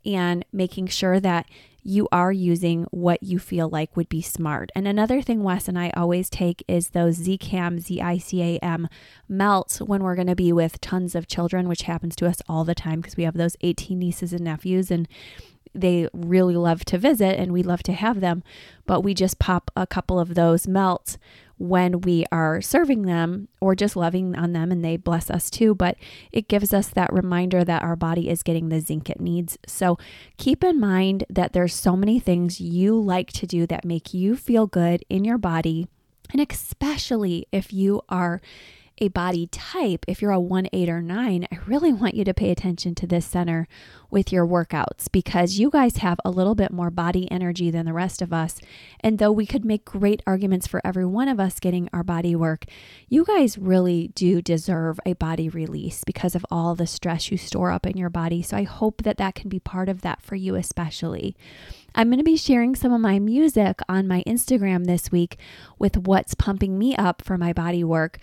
and 0.05 0.45
making 0.53 0.87
sure 0.87 1.19
that 1.19 1.47
you 1.87 2.09
are 2.11 2.33
using 2.33 2.85
what 2.91 3.23
you 3.23 3.39
feel 3.39 3.69
like 3.69 3.97
would 3.97 4.09
be 4.09 4.21
smart. 4.21 4.73
And 4.75 4.89
another 4.89 5.23
thing 5.23 5.45
Wes 5.45 5.69
and 5.69 5.79
I 5.79 5.91
always 5.91 6.29
take 6.29 6.65
is 6.67 6.91
those 6.91 7.19
Zicam, 7.19 7.79
Z-I-C-A-M 7.79 8.89
melts 9.29 9.81
when 9.81 10.03
we're 10.03 10.17
going 10.17 10.27
to 10.27 10.35
be 10.35 10.53
with 10.53 10.81
tons 10.81 11.15
of 11.15 11.29
children, 11.29 11.69
which 11.69 11.83
happens 11.83 12.17
to 12.17 12.27
us 12.27 12.43
all 12.49 12.65
the 12.65 12.75
time 12.75 13.01
because 13.01 13.17
we 13.17 13.23
have 13.23 13.37
those 13.37 13.57
18 13.61 14.01
nieces 14.01 14.33
and 14.33 14.43
nephews 14.43 14.91
and 14.91 15.07
they 15.73 16.09
really 16.13 16.57
love 16.57 16.85
to 16.87 16.99
visit 16.99 17.39
and 17.39 17.53
we 17.53 17.63
love 17.63 17.85
to 17.85 17.93
have 17.93 18.21
them. 18.21 18.43
But 18.85 19.03
we 19.03 19.15
just 19.15 19.39
pop 19.39 19.71
a 19.77 19.87
couple 19.87 20.19
of 20.19 20.35
those 20.35 20.67
melts 20.67 21.19
when 21.59 22.01
we 22.03 22.25
are 22.31 22.61
serving 22.61 23.03
them 23.03 23.49
or 23.61 23.75
just 23.75 23.97
loving 23.97 24.37
on 24.37 24.53
them 24.53 24.71
and 24.71 24.85
they 24.85 24.97
bless 24.97 25.31
us 25.31 25.49
too. 25.51 25.75
But 25.75 25.97
it 26.33 26.49
gives 26.49 26.75
us 26.75 26.89
that 26.89 27.13
reminder 27.13 27.65
that 27.65 27.83
our 27.83 27.97
body 27.97 28.29
is 28.29 28.43
getting 28.43 28.69
the 28.69 28.81
zinc 28.81 29.09
it 29.09 29.21
needs. 29.21 29.59
So 29.67 29.99
keep 30.37 30.63
in 30.63 30.79
mind 30.79 31.25
that 31.31 31.53
there's 31.53 31.75
so 31.75 31.97
many 31.97 32.21
things 32.21 32.61
you 32.61 33.01
like 33.01 33.33
to 33.33 33.47
do 33.47 33.67
that 33.67 33.85
make 33.85 34.13
you 34.13 34.37
feel 34.37 34.67
good 34.67 35.05
in 35.09 35.25
your 35.25 35.39
body. 35.39 35.89
And 36.33 36.45
especially 36.51 37.47
if 37.53 37.73
you 37.73 38.03
are 38.09 38.41
a 38.99 39.09
body 39.09 39.47
type, 39.49 40.05
if 40.09 40.23
you're 40.23 40.31
a 40.31 40.41
1, 40.41 40.69
8, 40.73 40.89
or 40.89 41.03
9, 41.03 41.47
I 41.51 41.59
really 41.67 41.93
want 41.93 42.15
you 42.15 42.25
to 42.25 42.35
pay 42.35 42.51
attention 42.51 42.95
to 42.97 43.07
this 43.07 43.27
center 43.27 43.69
with 44.11 44.33
your 44.33 44.47
workouts 44.47 45.11
because 45.13 45.59
you 45.59 45.71
guys 45.71 45.99
have 45.99 46.19
a 46.25 46.31
little 46.31 46.55
bit 46.55 46.71
more 46.71 46.91
body 46.91 47.31
energy 47.31 47.71
than 47.71 47.85
the 47.85 47.93
rest 47.93 48.23
of 48.23 48.33
us. 48.33 48.61
And 49.01 49.19
though 49.19 49.33
we 49.33 49.47
could 49.47 49.65
make 49.65 49.85
great 49.85 50.23
arguments 50.27 50.67
for 50.67 50.81
every 50.85 51.05
one 51.05 51.29
of 51.29 51.39
us 51.39 51.61
getting 51.61 51.89
our 51.93 52.03
body 52.03 52.35
work, 52.35 52.65
you 53.09 53.25
guys 53.25 53.59
really 53.59 54.09
do 54.15 54.41
deserve 54.41 54.99
a 55.05 55.13
body 55.15 55.49
release 55.49 56.03
because 56.05 56.35
of 56.35 56.47
all 56.51 56.75
the 56.75 56.87
stress 56.87 57.31
you 57.31 57.37
store 57.37 57.71
up 57.71 57.87
in 57.87 57.97
your 57.97 58.11
body. 58.11 58.43
So 58.43 58.57
I 58.57 58.63
hope 58.63 59.03
that 59.03 59.19
that 59.19 59.35
can 59.35 59.49
be 59.49 59.61
part 59.61 59.89
of 59.89 60.01
that 60.03 60.23
for 60.23 60.37
you, 60.37 60.55
especially. 60.55 61.37
I'm 61.95 62.09
going 62.09 62.19
to 62.19 62.25
be 62.25 62.37
sharing 62.37 62.75
some 62.75 62.93
of 62.93 63.01
my 63.01 63.19
music 63.19 63.81
on 63.89 64.07
my 64.07 64.23
Instagram 64.27 64.85
this 64.87 65.11
week 65.11 65.39
with 65.79 65.97
what's 65.97 66.35
pumping 66.35 66.79
me 66.79 66.95
up 66.97 67.23
for 67.23 67.39
my 67.39 67.53
body 67.53 67.83
work. 67.83 68.19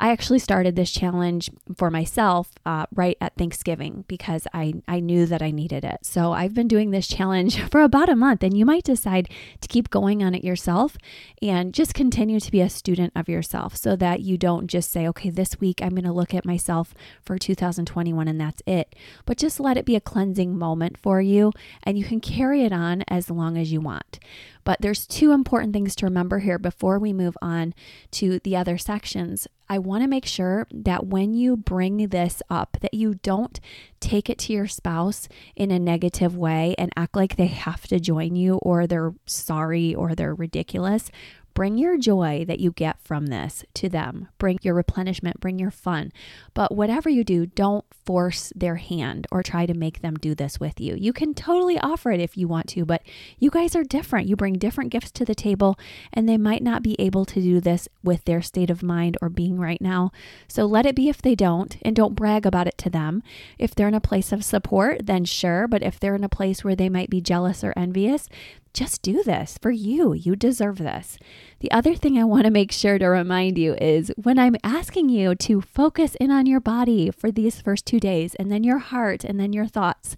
I 0.00 0.10
actually 0.10 0.38
started 0.38 0.76
this 0.76 0.90
challenge 0.90 1.50
for 1.76 1.90
myself 1.90 2.50
uh, 2.66 2.86
right 2.94 3.16
at 3.20 3.36
Thanksgiving 3.36 4.04
because 4.08 4.46
I, 4.52 4.74
I 4.88 5.00
knew 5.00 5.26
that 5.26 5.42
I 5.42 5.50
needed 5.50 5.84
it. 5.84 5.98
So 6.02 6.32
I've 6.32 6.54
been 6.54 6.68
doing 6.68 6.90
this 6.90 7.06
challenge 7.06 7.60
for 7.70 7.80
about 7.80 8.08
a 8.08 8.16
month, 8.16 8.42
and 8.42 8.56
you 8.56 8.66
might 8.66 8.84
decide 8.84 9.28
to 9.60 9.68
keep 9.68 9.90
going 9.90 10.22
on 10.22 10.34
it 10.34 10.44
yourself 10.44 10.96
and 11.40 11.72
just 11.72 11.94
continue 11.94 12.40
to 12.40 12.50
be 12.50 12.60
a 12.60 12.68
student 12.68 13.12
of 13.14 13.28
yourself 13.28 13.76
so 13.76 13.96
that 13.96 14.20
you 14.20 14.36
don't 14.36 14.66
just 14.66 14.90
say, 14.90 15.06
okay, 15.08 15.30
this 15.30 15.60
week 15.60 15.80
I'm 15.80 15.90
going 15.90 16.04
to 16.04 16.12
look 16.12 16.34
at 16.34 16.44
myself 16.44 16.94
for 17.22 17.38
2021 17.38 18.28
and 18.28 18.40
that's 18.40 18.62
it. 18.66 18.94
But 19.26 19.38
just 19.38 19.60
let 19.60 19.76
it 19.76 19.84
be 19.84 19.96
a 19.96 20.00
cleansing 20.00 20.58
moment 20.58 20.98
for 20.98 21.20
you, 21.20 21.52
and 21.82 21.98
you 21.98 22.04
can 22.04 22.20
carry 22.20 22.64
it 22.64 22.72
on 22.72 23.02
as 23.08 23.30
long 23.30 23.56
as 23.56 23.72
you 23.72 23.80
want. 23.80 24.18
But 24.64 24.80
there's 24.80 25.06
two 25.06 25.32
important 25.32 25.72
things 25.72 25.94
to 25.96 26.06
remember 26.06 26.40
here 26.40 26.58
before 26.58 26.98
we 26.98 27.12
move 27.12 27.36
on 27.42 27.74
to 28.12 28.40
the 28.40 28.56
other 28.56 28.78
sections. 28.78 29.46
I 29.68 29.78
want 29.78 30.02
to 30.02 30.08
make 30.08 30.26
sure 30.26 30.66
that 30.72 31.06
when 31.06 31.34
you 31.34 31.56
bring 31.56 32.08
this 32.08 32.42
up 32.50 32.76
that 32.80 32.94
you 32.94 33.14
don't 33.14 33.58
take 34.00 34.28
it 34.28 34.38
to 34.38 34.52
your 34.52 34.66
spouse 34.66 35.28
in 35.56 35.70
a 35.70 35.78
negative 35.78 36.36
way 36.36 36.74
and 36.76 36.92
act 36.96 37.16
like 37.16 37.36
they 37.36 37.46
have 37.46 37.86
to 37.88 37.98
join 37.98 38.36
you 38.36 38.56
or 38.56 38.86
they're 38.86 39.14
sorry 39.26 39.94
or 39.94 40.14
they're 40.14 40.34
ridiculous. 40.34 41.10
Bring 41.54 41.78
your 41.78 41.96
joy 41.96 42.44
that 42.46 42.58
you 42.58 42.72
get 42.72 43.00
from 43.00 43.26
this 43.26 43.64
to 43.74 43.88
them. 43.88 44.28
Bring 44.38 44.58
your 44.62 44.74
replenishment, 44.74 45.40
bring 45.40 45.58
your 45.58 45.70
fun. 45.70 46.12
But 46.52 46.74
whatever 46.74 47.08
you 47.08 47.22
do, 47.22 47.46
don't 47.46 47.84
force 48.04 48.52
their 48.56 48.76
hand 48.76 49.26
or 49.30 49.42
try 49.42 49.64
to 49.64 49.72
make 49.72 50.02
them 50.02 50.16
do 50.16 50.34
this 50.34 50.58
with 50.58 50.80
you. 50.80 50.96
You 50.96 51.12
can 51.12 51.32
totally 51.32 51.78
offer 51.78 52.10
it 52.10 52.20
if 52.20 52.36
you 52.36 52.48
want 52.48 52.68
to, 52.70 52.84
but 52.84 53.02
you 53.38 53.50
guys 53.50 53.76
are 53.76 53.84
different. 53.84 54.28
You 54.28 54.36
bring 54.36 54.54
different 54.54 54.90
gifts 54.90 55.12
to 55.12 55.24
the 55.24 55.34
table, 55.34 55.78
and 56.12 56.28
they 56.28 56.36
might 56.36 56.62
not 56.62 56.82
be 56.82 56.96
able 56.98 57.24
to 57.26 57.40
do 57.40 57.60
this 57.60 57.88
with 58.02 58.24
their 58.24 58.42
state 58.42 58.68
of 58.68 58.82
mind 58.82 59.16
or 59.22 59.28
being 59.28 59.58
right 59.58 59.80
now. 59.80 60.10
So 60.48 60.66
let 60.66 60.86
it 60.86 60.96
be 60.96 61.08
if 61.08 61.22
they 61.22 61.34
don't, 61.34 61.76
and 61.82 61.94
don't 61.94 62.16
brag 62.16 62.44
about 62.44 62.66
it 62.66 62.76
to 62.78 62.90
them. 62.90 63.22
If 63.58 63.74
they're 63.74 63.88
in 63.88 63.94
a 63.94 64.00
place 64.00 64.32
of 64.32 64.44
support, 64.44 65.06
then 65.06 65.24
sure. 65.24 65.68
But 65.68 65.82
if 65.82 66.00
they're 66.00 66.16
in 66.16 66.24
a 66.24 66.28
place 66.28 66.64
where 66.64 66.76
they 66.76 66.88
might 66.88 67.10
be 67.10 67.20
jealous 67.20 67.62
or 67.62 67.72
envious, 67.76 68.28
just 68.74 69.02
do 69.02 69.22
this 69.22 69.56
for 69.62 69.70
you. 69.70 70.12
You 70.12 70.36
deserve 70.36 70.78
this. 70.78 71.16
The 71.60 71.70
other 71.70 71.94
thing 71.94 72.18
I 72.18 72.24
want 72.24 72.44
to 72.44 72.50
make 72.50 72.72
sure 72.72 72.98
to 72.98 73.06
remind 73.06 73.56
you 73.56 73.74
is 73.74 74.12
when 74.16 74.38
I'm 74.38 74.56
asking 74.62 75.08
you 75.08 75.34
to 75.36 75.60
focus 75.60 76.16
in 76.20 76.30
on 76.30 76.46
your 76.46 76.60
body 76.60 77.10
for 77.10 77.30
these 77.30 77.60
first 77.60 77.86
two 77.86 78.00
days, 78.00 78.34
and 78.34 78.50
then 78.50 78.64
your 78.64 78.78
heart, 78.78 79.24
and 79.24 79.40
then 79.40 79.52
your 79.52 79.66
thoughts, 79.66 80.16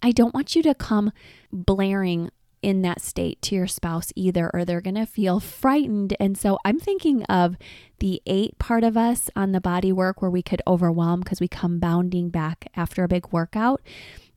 I 0.00 0.12
don't 0.12 0.32
want 0.32 0.54
you 0.54 0.62
to 0.62 0.74
come 0.74 1.12
blaring 1.52 2.30
in 2.62 2.82
that 2.82 3.00
state 3.00 3.40
to 3.42 3.54
your 3.54 3.66
spouse 3.66 4.12
either, 4.16 4.50
or 4.52 4.64
they're 4.64 4.80
going 4.80 4.94
to 4.94 5.06
feel 5.06 5.40
frightened. 5.40 6.16
And 6.18 6.36
so 6.36 6.58
I'm 6.64 6.78
thinking 6.78 7.22
of 7.24 7.56
the 8.00 8.20
eight 8.26 8.58
part 8.58 8.84
of 8.84 8.96
us 8.96 9.30
on 9.36 9.52
the 9.52 9.60
body 9.60 9.92
work 9.92 10.20
where 10.20 10.30
we 10.30 10.42
could 10.42 10.62
overwhelm 10.66 11.20
because 11.20 11.40
we 11.40 11.48
come 11.48 11.78
bounding 11.78 12.30
back 12.30 12.68
after 12.74 13.04
a 13.04 13.08
big 13.08 13.32
workout. 13.32 13.80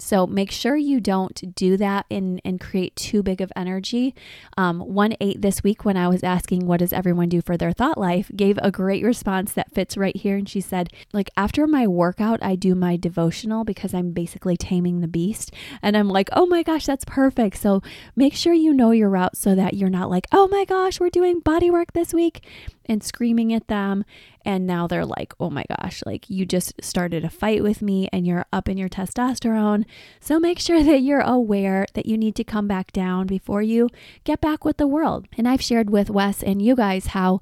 So 0.02 0.26
make 0.26 0.52
sure 0.52 0.76
you 0.76 1.00
don't 1.00 1.56
do 1.56 1.78
that 1.78 2.06
and, 2.10 2.42
and 2.44 2.60
create 2.60 2.96
too 2.96 3.22
big 3.22 3.40
of 3.40 3.52
energy. 3.56 4.16
Um, 4.58 4.80
one 4.80 5.16
eight 5.22 5.42
this 5.42 5.64
week, 5.64 5.86
when 5.86 5.98
I 5.98 6.08
was 6.08 6.24
asking 6.24 6.66
what 6.66 6.80
does 6.80 6.92
everyone 6.92 7.30
do 7.30 7.42
for 7.42 7.56
their 7.56 7.72
thought 7.72 7.98
life, 7.98 8.32
gave 8.36 8.58
a 8.62 8.72
great 8.72 9.04
response 9.04 9.54
that 9.54 9.74
fits 9.74 9.96
right 9.98 10.16
here. 10.16 10.36
And 10.38 10.50
she 10.50 10.60
said, 10.60 10.90
like 11.14 11.30
after 11.38 11.68
my 11.68 11.88
workout, 11.88 12.40
I 12.42 12.56
do 12.56 12.76
my 12.76 12.98
devotional 12.98 13.64
because 13.64 13.94
I'm 13.94 14.12
basically 14.12 14.58
taming 14.58 15.02
the 15.02 15.08
beast. 15.08 15.54
And 15.82 15.96
I'm 15.96 16.10
like, 16.10 16.30
oh 16.34 16.46
my 16.46 16.64
gosh, 16.64 16.86
that's 16.86 17.06
perfect. 17.06 17.58
So 17.58 17.82
make 18.16 18.34
sure 18.34 18.54
you 18.54 18.74
know 18.74 18.92
your 18.92 19.10
route 19.10 19.38
so 19.38 19.56
that 19.56 19.76
you're 19.76 19.90
not 19.90 20.10
like, 20.10 20.26
oh 20.32 20.48
my 20.48 20.66
gosh, 20.66 21.00
we're 21.00 21.10
doing 21.10 21.40
body 21.40 21.70
work 21.70 21.94
this 21.94 22.14
week 22.14 22.44
and 22.86 23.04
screaming 23.04 23.54
at 23.54 23.68
them. 23.68 24.04
And 24.44 24.66
now 24.66 24.88
they're 24.88 25.06
like, 25.06 25.34
oh 25.40 25.50
my 25.50 25.64
gosh, 25.70 26.02
like 26.06 26.30
you 26.30 26.46
just 26.46 26.74
started 26.84 27.24
a 27.24 27.30
fight 27.30 27.62
with 27.62 27.82
me 27.82 28.10
and 28.12 28.26
you're 28.26 28.46
up 28.52 28.68
in 28.68 28.78
your 28.78 28.90
testosterone. 28.90 29.86
So 30.20 30.40
make 30.40 30.60
sure 30.60 30.84
that 30.84 31.02
you're 31.02 31.22
aware 31.22 31.86
that 31.94 32.06
you 32.06 32.18
need 32.18 32.36
to 32.36 32.44
come 32.44 32.68
back 32.68 32.92
down 32.92 33.28
before 33.28 33.62
you 33.62 33.90
get 34.24 34.42
back 34.42 34.66
with 34.66 34.78
the 34.78 34.88
world. 34.88 35.28
And 35.38 35.48
I've 35.48 35.62
shared 35.62 35.90
with 35.90 36.10
Wes 36.10 36.44
and 36.44 36.62
you 36.62 36.76
guys 36.76 37.08
how 37.08 37.42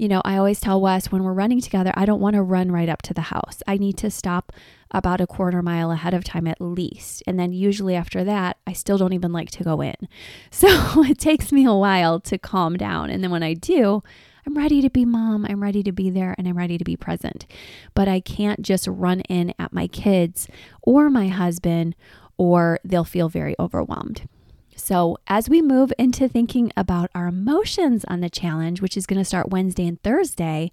you 0.00 0.08
know, 0.08 0.22
I 0.24 0.38
always 0.38 0.60
tell 0.60 0.80
Wes 0.80 1.12
when 1.12 1.24
we're 1.24 1.34
running 1.34 1.60
together, 1.60 1.92
I 1.94 2.06
don't 2.06 2.22
want 2.22 2.32
to 2.32 2.42
run 2.42 2.72
right 2.72 2.88
up 2.88 3.02
to 3.02 3.12
the 3.12 3.20
house. 3.20 3.62
I 3.66 3.76
need 3.76 3.98
to 3.98 4.10
stop 4.10 4.50
about 4.90 5.20
a 5.20 5.26
quarter 5.26 5.60
mile 5.60 5.90
ahead 5.90 6.14
of 6.14 6.24
time 6.24 6.46
at 6.46 6.58
least. 6.58 7.22
And 7.26 7.38
then 7.38 7.52
usually 7.52 7.94
after 7.94 8.24
that, 8.24 8.56
I 8.66 8.72
still 8.72 8.96
don't 8.96 9.12
even 9.12 9.30
like 9.30 9.50
to 9.50 9.62
go 9.62 9.82
in. 9.82 9.96
So 10.50 11.04
it 11.04 11.18
takes 11.18 11.52
me 11.52 11.66
a 11.66 11.74
while 11.74 12.18
to 12.20 12.38
calm 12.38 12.78
down. 12.78 13.10
And 13.10 13.22
then 13.22 13.30
when 13.30 13.42
I 13.42 13.52
do, 13.52 14.02
I'm 14.46 14.54
ready 14.54 14.80
to 14.82 14.90
be 14.90 15.04
mom. 15.04 15.46
I'm 15.48 15.62
ready 15.62 15.82
to 15.82 15.92
be 15.92 16.10
there 16.10 16.34
and 16.38 16.48
I'm 16.48 16.56
ready 16.56 16.78
to 16.78 16.84
be 16.84 16.96
present. 16.96 17.46
But 17.94 18.08
I 18.08 18.20
can't 18.20 18.62
just 18.62 18.86
run 18.86 19.20
in 19.22 19.54
at 19.58 19.72
my 19.72 19.86
kids 19.86 20.48
or 20.82 21.10
my 21.10 21.28
husband, 21.28 21.94
or 22.36 22.78
they'll 22.84 23.04
feel 23.04 23.28
very 23.28 23.54
overwhelmed. 23.58 24.28
So, 24.76 25.18
as 25.26 25.50
we 25.50 25.60
move 25.60 25.92
into 25.98 26.26
thinking 26.26 26.72
about 26.74 27.10
our 27.14 27.26
emotions 27.26 28.04
on 28.06 28.20
the 28.20 28.30
challenge, 28.30 28.80
which 28.80 28.96
is 28.96 29.04
going 29.04 29.18
to 29.18 29.26
start 29.26 29.50
Wednesday 29.50 29.86
and 29.86 30.02
Thursday, 30.02 30.72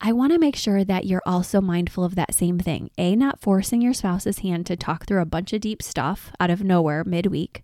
I 0.00 0.12
want 0.12 0.32
to 0.32 0.38
make 0.38 0.54
sure 0.54 0.84
that 0.84 1.04
you're 1.04 1.22
also 1.26 1.60
mindful 1.60 2.04
of 2.04 2.14
that 2.14 2.32
same 2.32 2.60
thing. 2.60 2.90
A, 2.96 3.16
not 3.16 3.40
forcing 3.40 3.82
your 3.82 3.92
spouse's 3.92 4.38
hand 4.38 4.66
to 4.66 4.76
talk 4.76 5.04
through 5.06 5.20
a 5.20 5.26
bunch 5.26 5.52
of 5.52 5.60
deep 5.60 5.82
stuff 5.82 6.30
out 6.38 6.48
of 6.48 6.62
nowhere 6.62 7.02
midweek. 7.04 7.62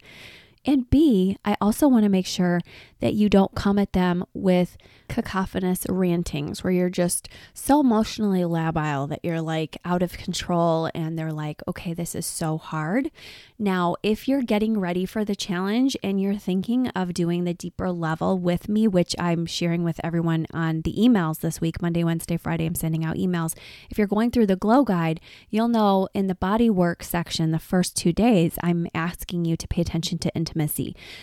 And 0.66 0.90
B, 0.90 1.38
I 1.44 1.56
also 1.60 1.86
want 1.86 2.02
to 2.02 2.08
make 2.08 2.26
sure 2.26 2.60
that 3.00 3.14
you 3.14 3.28
don't 3.28 3.54
come 3.54 3.78
at 3.78 3.92
them 3.92 4.24
with 4.34 4.76
cacophonous 5.08 5.86
rantings 5.88 6.64
where 6.64 6.72
you're 6.72 6.90
just 6.90 7.28
so 7.54 7.78
emotionally 7.80 8.40
labile 8.40 9.08
that 9.08 9.20
you're 9.22 9.40
like 9.40 9.76
out 9.84 10.02
of 10.02 10.18
control 10.18 10.90
and 10.92 11.16
they're 11.16 11.32
like, 11.32 11.62
okay, 11.68 11.94
this 11.94 12.16
is 12.16 12.26
so 12.26 12.58
hard. 12.58 13.12
Now, 13.58 13.94
if 14.02 14.26
you're 14.26 14.42
getting 14.42 14.80
ready 14.80 15.06
for 15.06 15.24
the 15.24 15.36
challenge 15.36 15.96
and 16.02 16.20
you're 16.20 16.34
thinking 16.34 16.88
of 16.88 17.14
doing 17.14 17.44
the 17.44 17.54
deeper 17.54 17.92
level 17.92 18.36
with 18.36 18.68
me, 18.68 18.88
which 18.88 19.14
I'm 19.20 19.46
sharing 19.46 19.84
with 19.84 20.00
everyone 20.02 20.46
on 20.52 20.82
the 20.82 20.94
emails 20.94 21.40
this 21.40 21.60
week, 21.60 21.80
Monday, 21.80 22.02
Wednesday, 22.02 22.36
Friday, 22.36 22.66
I'm 22.66 22.74
sending 22.74 23.04
out 23.04 23.16
emails. 23.16 23.54
If 23.88 23.98
you're 23.98 24.08
going 24.08 24.32
through 24.32 24.46
the 24.46 24.56
glow 24.56 24.82
guide, 24.82 25.20
you'll 25.48 25.68
know 25.68 26.08
in 26.12 26.26
the 26.26 26.34
body 26.34 26.70
work 26.70 27.04
section, 27.04 27.52
the 27.52 27.60
first 27.60 27.96
two 27.96 28.12
days, 28.12 28.58
I'm 28.62 28.88
asking 28.94 29.44
you 29.44 29.56
to 29.56 29.68
pay 29.68 29.82
attention 29.82 30.18
to 30.18 30.34
intimacy. 30.34 30.55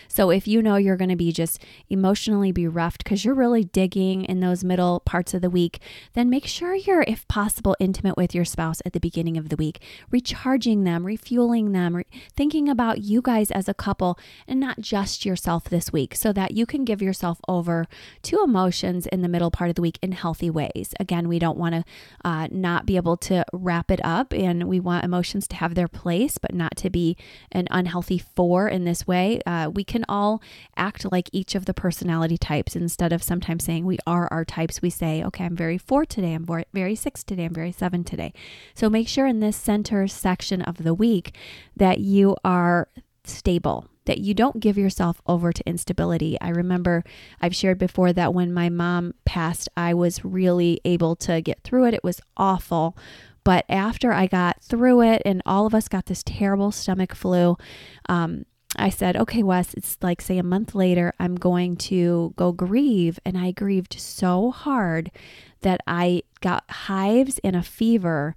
So 0.08 0.30
if 0.30 0.48
you 0.48 0.62
know 0.62 0.76
you're 0.76 0.98
going 0.98 1.10
to 1.10 1.16
be 1.16 1.32
just 1.32 1.64
emotionally 1.90 2.52
bereft 2.52 3.04
because 3.04 3.26
you're 3.26 3.34
really 3.34 3.64
digging 3.64 4.24
in 4.24 4.40
those 4.40 4.64
middle 4.64 5.02
parts 5.02 5.34
of 5.34 5.42
the 5.42 5.50
week, 5.50 5.80
then 6.14 6.30
make 6.30 6.46
sure 6.46 6.76
you're, 6.76 7.04
if 7.08 7.28
possible, 7.28 7.76
intimate 7.80 8.18
with 8.18 8.36
your 8.36 8.46
spouse 8.46 8.82
at 8.86 8.94
the 8.94 9.00
beginning 9.00 9.38
of 9.38 9.50
the 9.50 9.56
week, 9.56 9.82
recharging 10.12 10.84
them, 10.84 11.06
refueling 11.06 11.72
them, 11.72 11.96
re- 11.96 12.06
thinking 12.36 12.70
about 12.70 13.02
you 13.02 13.22
guys 13.22 13.52
as 13.52 13.68
a 13.68 13.74
couple 13.74 14.18
and 14.48 14.60
not 14.60 14.80
just 14.80 15.26
yourself 15.26 15.66
this 15.66 15.92
week 15.92 16.16
so 16.16 16.32
that 16.34 16.52
you 16.52 16.66
can 16.66 16.86
give 16.86 17.02
yourself 17.02 17.40
over 17.48 17.88
to 18.22 18.44
emotions 18.44 19.08
in 19.08 19.22
the 19.22 19.28
middle 19.28 19.52
part 19.52 19.70
of 19.70 19.76
the 19.76 19.82
week 19.82 20.00
in 20.02 20.12
healthy 20.12 20.50
ways. 20.50 20.94
Again, 21.00 21.28
we 21.28 21.40
don't 21.40 21.58
want 21.58 21.76
to 21.76 21.84
uh, 22.24 22.48
not 22.52 22.86
be 22.86 22.96
able 22.96 23.18
to 23.18 23.46
wrap 23.52 23.90
it 23.92 24.00
up 24.04 24.34
and 24.34 24.66
we 24.66 24.80
want 24.80 25.06
emotions 25.06 25.48
to 25.48 25.56
have 25.56 25.76
their 25.76 25.88
place, 25.88 26.38
but 26.38 26.54
not 26.54 26.76
to 26.78 26.90
be 26.90 27.18
an 27.52 27.68
unhealthy 27.72 28.18
four 28.18 28.68
in 28.68 28.86
this 28.86 29.08
way. 29.08 29.23
Uh, 29.46 29.70
we 29.70 29.84
can 29.84 30.06
all 30.08 30.42
act 30.76 31.12
like 31.12 31.30
each 31.32 31.56
of 31.56 31.66
the 31.66 31.74
personality 31.74 32.38
types 32.38 32.76
instead 32.76 33.14
of 33.14 33.24
sometimes 33.24 33.64
saying 33.64 33.86
we 33.86 34.00
are 34.06 34.28
our 34.32 34.46
types. 34.46 34.82
We 34.82 34.90
say, 34.90 35.24
okay, 35.24 35.46
I'm 35.46 35.56
very 35.56 35.78
four 35.78 36.06
today, 36.06 36.34
I'm 36.34 36.48
very 36.74 36.96
six 36.96 37.24
today, 37.24 37.46
I'm 37.46 37.54
very 37.54 37.72
seven 37.72 38.04
today. 38.04 38.34
So 38.74 38.90
make 38.90 39.08
sure 39.08 39.26
in 39.28 39.40
this 39.40 39.58
center 39.58 40.08
section 40.08 40.62
of 40.62 40.84
the 40.84 40.94
week 40.94 41.36
that 41.76 42.00
you 42.00 42.36
are 42.44 42.88
stable 43.26 43.88
that 44.06 44.20
you 44.20 44.34
don't 44.34 44.60
give 44.60 44.78
yourself 44.78 45.22
over 45.26 45.54
to 45.54 45.66
instability. 45.66 46.38
I 46.42 46.50
remember 46.50 47.04
I've 47.42 47.56
shared 47.56 47.78
before 47.78 48.14
that 48.14 48.34
when 48.34 48.54
my 48.54 48.70
mom 48.70 49.14
passed, 49.26 49.70
I 49.78 49.94
was 49.94 50.26
really 50.26 50.82
able 50.84 51.16
to 51.18 51.42
get 51.42 51.64
through 51.64 51.86
it. 51.86 51.94
It 51.94 52.04
was 52.04 52.20
awful. 52.36 52.98
But 53.44 53.66
after 53.68 54.14
I 54.14 54.28
got 54.28 54.62
through 54.62 55.02
it 55.02 55.22
and 55.26 55.42
all 55.46 55.66
of 55.66 55.76
us 55.76 55.88
got 55.88 56.06
this 56.06 56.24
terrible 56.24 56.72
stomach 56.72 57.14
flu, 57.14 57.58
um, 58.08 58.46
I 58.76 58.90
said, 58.90 59.16
okay, 59.18 59.44
Wes, 59.44 59.74
it's 59.74 59.98
like, 60.02 60.22
say, 60.22 60.38
a 60.38 60.44
month 60.44 60.74
later, 60.76 61.14
I'm 61.20 61.36
going 61.36 61.76
to 61.78 62.34
go 62.36 62.52
grieve. 62.52 63.20
And 63.26 63.38
I 63.38 63.52
grieved 63.52 64.00
so 64.00 64.52
hard 64.52 65.12
that 65.62 65.82
I 65.88 66.24
got 66.42 66.70
hives 66.70 67.40
and 67.44 67.56
a 67.56 67.64
fever. 67.64 68.36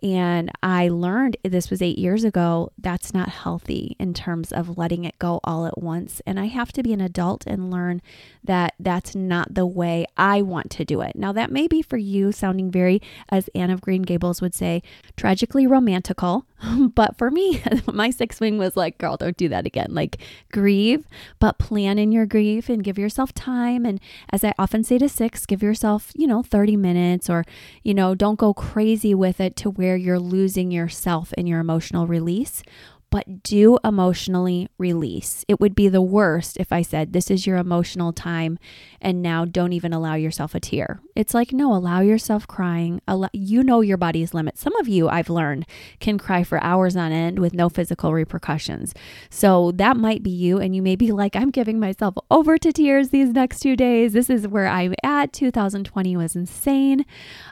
And 0.00 0.52
I 0.62 0.88
learned 0.88 1.38
this 1.42 1.70
was 1.70 1.82
eight 1.82 1.98
years 1.98 2.22
ago. 2.22 2.70
That's 2.78 3.12
not 3.12 3.28
healthy 3.30 3.96
in 3.98 4.14
terms 4.14 4.52
of 4.52 4.78
letting 4.78 5.04
it 5.04 5.18
go 5.18 5.40
all 5.42 5.66
at 5.66 5.82
once. 5.82 6.22
And 6.24 6.38
I 6.38 6.46
have 6.46 6.70
to 6.74 6.84
be 6.84 6.92
an 6.92 7.00
adult 7.00 7.46
and 7.48 7.72
learn 7.72 8.00
that 8.44 8.74
that's 8.78 9.16
not 9.16 9.54
the 9.54 9.66
way 9.66 10.06
I 10.16 10.40
want 10.40 10.70
to 10.72 10.84
do 10.84 11.00
it. 11.00 11.16
Now, 11.16 11.32
that 11.32 11.50
may 11.50 11.66
be 11.66 11.82
for 11.82 11.96
you 11.96 12.30
sounding 12.30 12.70
very, 12.70 13.02
as 13.28 13.50
Anne 13.56 13.70
of 13.70 13.80
Green 13.80 14.02
Gables 14.02 14.40
would 14.40 14.54
say, 14.54 14.84
tragically 15.16 15.66
romantical. 15.66 16.46
But 16.94 17.16
for 17.16 17.30
me, 17.30 17.62
my 17.92 18.10
six 18.10 18.40
wing 18.40 18.58
was 18.58 18.76
like, 18.76 18.98
girl, 18.98 19.16
don't 19.16 19.36
do 19.36 19.48
that 19.48 19.66
again. 19.66 19.88
Like, 19.90 20.18
grieve, 20.52 21.06
but 21.38 21.58
plan 21.58 21.98
in 21.98 22.12
your 22.12 22.26
grief 22.26 22.68
and 22.68 22.82
give 22.82 22.98
yourself 22.98 23.32
time. 23.32 23.84
And 23.84 24.00
as 24.32 24.42
I 24.42 24.54
often 24.58 24.82
say 24.84 24.98
to 24.98 25.08
six, 25.08 25.46
give 25.46 25.62
yourself, 25.62 26.12
you 26.14 26.26
know, 26.26 26.42
30 26.42 26.76
minutes 26.76 27.30
or, 27.30 27.44
you 27.82 27.94
know, 27.94 28.14
don't 28.14 28.38
go 28.38 28.52
crazy 28.54 29.14
with 29.14 29.40
it 29.40 29.54
to 29.56 29.70
where 29.70 29.96
you're 29.96 30.18
losing 30.18 30.70
yourself 30.70 31.32
in 31.34 31.46
your 31.46 31.60
emotional 31.60 32.06
release 32.06 32.62
but 33.10 33.42
do 33.42 33.78
emotionally 33.84 34.68
release. 34.78 35.44
It 35.48 35.60
would 35.60 35.74
be 35.74 35.88
the 35.88 36.02
worst 36.02 36.56
if 36.58 36.72
I 36.72 36.82
said, 36.82 37.12
This 37.12 37.30
is 37.30 37.46
your 37.46 37.56
emotional 37.56 38.12
time, 38.12 38.58
and 39.00 39.22
now 39.22 39.44
don't 39.44 39.72
even 39.72 39.92
allow 39.92 40.14
yourself 40.14 40.54
a 40.54 40.60
tear. 40.60 41.00
It's 41.14 41.34
like, 41.34 41.52
no, 41.52 41.74
allow 41.74 42.00
yourself 42.00 42.46
crying. 42.46 43.00
Allow, 43.08 43.28
you 43.32 43.62
know 43.62 43.80
your 43.80 43.96
body's 43.96 44.34
limit. 44.34 44.58
Some 44.58 44.76
of 44.76 44.88
you, 44.88 45.08
I've 45.08 45.30
learned, 45.30 45.66
can 46.00 46.18
cry 46.18 46.44
for 46.44 46.62
hours 46.62 46.96
on 46.96 47.12
end 47.12 47.38
with 47.38 47.54
no 47.54 47.68
physical 47.68 48.12
repercussions. 48.12 48.94
So 49.30 49.72
that 49.72 49.96
might 49.96 50.22
be 50.22 50.30
you, 50.30 50.58
and 50.58 50.76
you 50.76 50.82
may 50.82 50.96
be 50.96 51.12
like, 51.12 51.34
I'm 51.34 51.50
giving 51.50 51.80
myself 51.80 52.14
over 52.30 52.58
to 52.58 52.72
tears 52.72 53.08
these 53.08 53.30
next 53.30 53.60
two 53.60 53.76
days. 53.76 54.12
This 54.12 54.30
is 54.30 54.46
where 54.46 54.68
I'm 54.68 54.94
at. 55.02 55.32
2020 55.32 56.16
was 56.16 56.36
insane. 56.36 57.04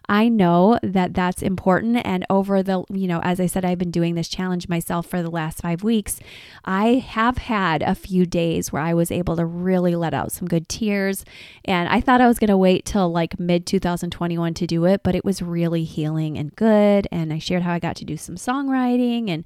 I 0.09 0.29
know 0.29 0.79
that 0.83 1.15
that's 1.15 1.43
important. 1.43 1.99
And 2.05 2.25
over 2.31 2.63
the, 2.63 2.85
you 2.91 3.09
know, 3.09 3.21
as 3.23 3.41
I 3.41 3.47
said, 3.47 3.65
I've 3.65 3.79
been 3.79 3.91
doing 3.91 4.15
this 4.15 4.29
challenge 4.29 4.69
myself 4.69 5.07
for 5.07 5.23
the 5.23 5.31
last 5.31 5.46
last 5.47 5.63
five 5.63 5.85
weeks, 5.85 6.19
I 6.65 7.05
have 7.07 7.39
had 7.39 7.81
a 7.83 7.95
few 7.95 8.27
days 8.27 8.73
where 8.73 8.83
I 8.83 8.95
was 8.95 9.13
able 9.13 9.37
to 9.37 9.47
really 9.47 9.95
let 9.95 10.13
out 10.13 10.33
some 10.33 10.49
good 10.49 10.69
tears. 10.69 11.25
And 11.65 11.89
I 11.89 12.01
thought 12.01 12.21
I 12.21 12.27
was 12.27 12.41
going 12.41 12.51
to 12.51 12.57
wait 12.57 12.85
till 12.85 13.09
like 13.13 13.39
mid 13.39 13.65
2021 13.65 14.55
to 14.55 14.67
do 14.67 14.85
it, 14.87 15.05
but 15.05 15.15
it 15.15 15.25
was 15.25 15.41
really 15.41 15.85
healing 15.85 16.37
and 16.37 16.55
good. 16.57 17.07
And 17.13 17.33
I 17.33 17.39
shared 17.39 17.63
how 17.63 17.73
I 17.73 17.79
got 17.79 17.95
to 17.97 18.05
do 18.05 18.17
some 18.17 18.35
songwriting 18.35 19.31
and 19.31 19.45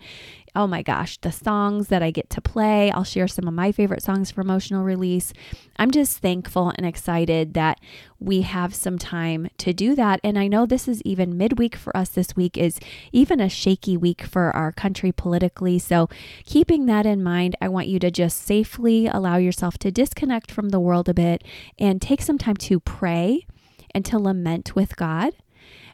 oh 0.54 0.66
my 0.66 0.82
gosh, 0.82 1.18
the 1.18 1.32
songs 1.32 1.88
that 1.88 2.02
I 2.02 2.10
get 2.10 2.30
to 2.30 2.40
play. 2.40 2.90
I'll 2.90 3.04
share 3.04 3.28
some 3.28 3.46
of 3.46 3.54
my 3.54 3.72
favorite 3.72 4.02
songs 4.02 4.30
for 4.30 4.40
emotional 4.40 4.84
release. 4.84 5.32
I'm 5.76 5.90
just 5.90 6.18
thankful 6.18 6.72
and 6.76 6.86
excited 6.86 7.54
that 7.54 7.80
we 8.18 8.42
have 8.42 8.74
some 8.74 8.98
time 8.98 9.48
to 9.58 9.72
do 9.72 9.94
that. 9.94 10.20
And 10.22 10.38
I 10.38 10.48
know 10.48 10.66
this 10.66 10.88
is 10.88 11.00
even 11.02 11.38
midweek 11.38 11.76
for 11.76 11.96
us 11.96 12.10
this 12.10 12.36
week 12.36 12.56
is 12.56 12.78
even 13.12 13.40
a 13.40 13.48
shaky 13.48 13.96
week 13.96 14.22
for 14.22 14.54
our 14.54 14.72
country 14.72 15.12
politically. 15.12 15.78
So, 15.78 16.08
keeping 16.44 16.86
that 16.86 17.06
in 17.06 17.22
mind, 17.22 17.56
I 17.60 17.68
want 17.68 17.88
you 17.88 17.98
to 18.00 18.10
just 18.10 18.42
safely 18.42 19.06
allow 19.06 19.36
yourself 19.36 19.78
to 19.78 19.90
disconnect 19.90 20.50
from 20.50 20.68
the 20.68 20.80
world 20.80 21.08
a 21.08 21.14
bit 21.14 21.44
and 21.78 22.02
take 22.02 22.22
some 22.22 22.38
time 22.38 22.56
to 22.56 22.80
pray 22.80 23.46
and 23.94 24.04
to 24.04 24.18
lament 24.18 24.74
with 24.74 24.96
God. 24.96 25.32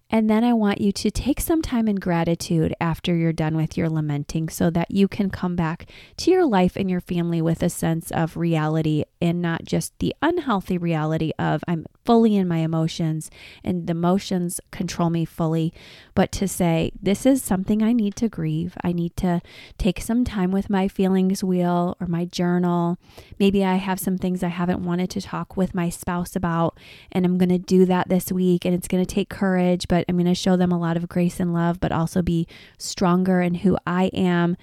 And 0.09 0.31
then 0.31 0.45
I 0.45 0.53
want 0.53 0.81
you 0.81 0.93
to 0.93 1.11
take 1.11 1.41
some 1.41 1.63
time 1.63 1.89
in 1.89 1.97
gratitude 1.97 2.75
after 2.81 3.15
you're 3.17 3.33
done 3.33 3.57
with 3.57 3.77
your 3.77 3.89
lamenting 3.89 4.49
so 4.49 4.71
that 4.71 4.91
you 4.91 5.09
can 5.09 5.31
come 5.31 5.57
back 5.57 5.91
to 6.19 6.31
your 6.31 6.45
life 6.45 6.77
and 6.77 6.89
your 6.89 7.01
family 7.01 7.43
with 7.43 7.61
a 7.61 7.69
sense 7.69 8.13
of 8.13 8.37
reality 8.37 9.03
and 9.21 9.43
not 9.43 9.65
just 9.65 9.99
the 9.99 10.15
unhealthy 10.23 10.79
reality 10.79 11.33
of 11.41 11.65
I'm 11.67 11.87
fully 12.05 12.37
in 12.37 12.47
my 12.47 12.59
emotions 12.59 13.31
and 13.65 13.89
the 13.89 13.91
emotions 13.91 14.61
control 14.71 15.11
me 15.11 15.25
fully, 15.25 15.75
but 16.15 16.31
to 16.33 16.47
say, 16.47 16.93
this 17.03 17.27
is 17.27 17.43
something 17.43 17.83
I 17.83 17.93
need 17.93 18.15
to 18.17 18.29
grieve. 18.29 18.77
I 18.85 18.93
need 18.93 19.17
to 19.17 19.43
take 19.77 20.01
some 20.01 20.25
time 20.25 20.53
with 20.53 20.71
my 20.71 20.87
feelings 20.87 21.43
wheel 21.43 21.97
or 22.01 22.07
my 22.07 22.27
journal. 22.27 22.99
Maybe 23.41 23.65
I 23.65 23.75
have 23.75 23.99
some 23.99 24.19
things 24.19 24.45
I 24.45 24.49
haven't 24.49 24.85
wanted 24.85 25.11
to 25.11 25.21
talk 25.21 25.57
with 25.57 25.75
my 25.75 25.89
spouse 25.89 26.37
about, 26.37 26.79
and 27.11 27.25
I'm 27.25 27.39
going 27.39 27.49
to 27.49 27.59
do 27.59 27.85
that 27.87 28.09
this 28.09 28.31
week. 28.31 28.65
And 28.65 28.73
it's 28.73 28.87
going 28.89 29.05
to 29.05 29.15
take 29.15 29.29
courage, 29.29 29.89
but 29.89 29.96
I'm 30.09 30.17
going 30.17 30.27
to 30.27 30.35
show 30.35 30.57
them 30.57 30.73
a 30.73 30.79
lot 30.79 30.97
of 30.97 31.09
grace 31.09 31.41
and 31.41 31.53
love, 31.53 31.81
but 31.81 31.93
also 31.93 32.23
be 32.23 32.47
stronger 32.79 33.41
in 33.41 33.55
who 33.55 33.77
I 33.87 34.07
am 34.15 34.57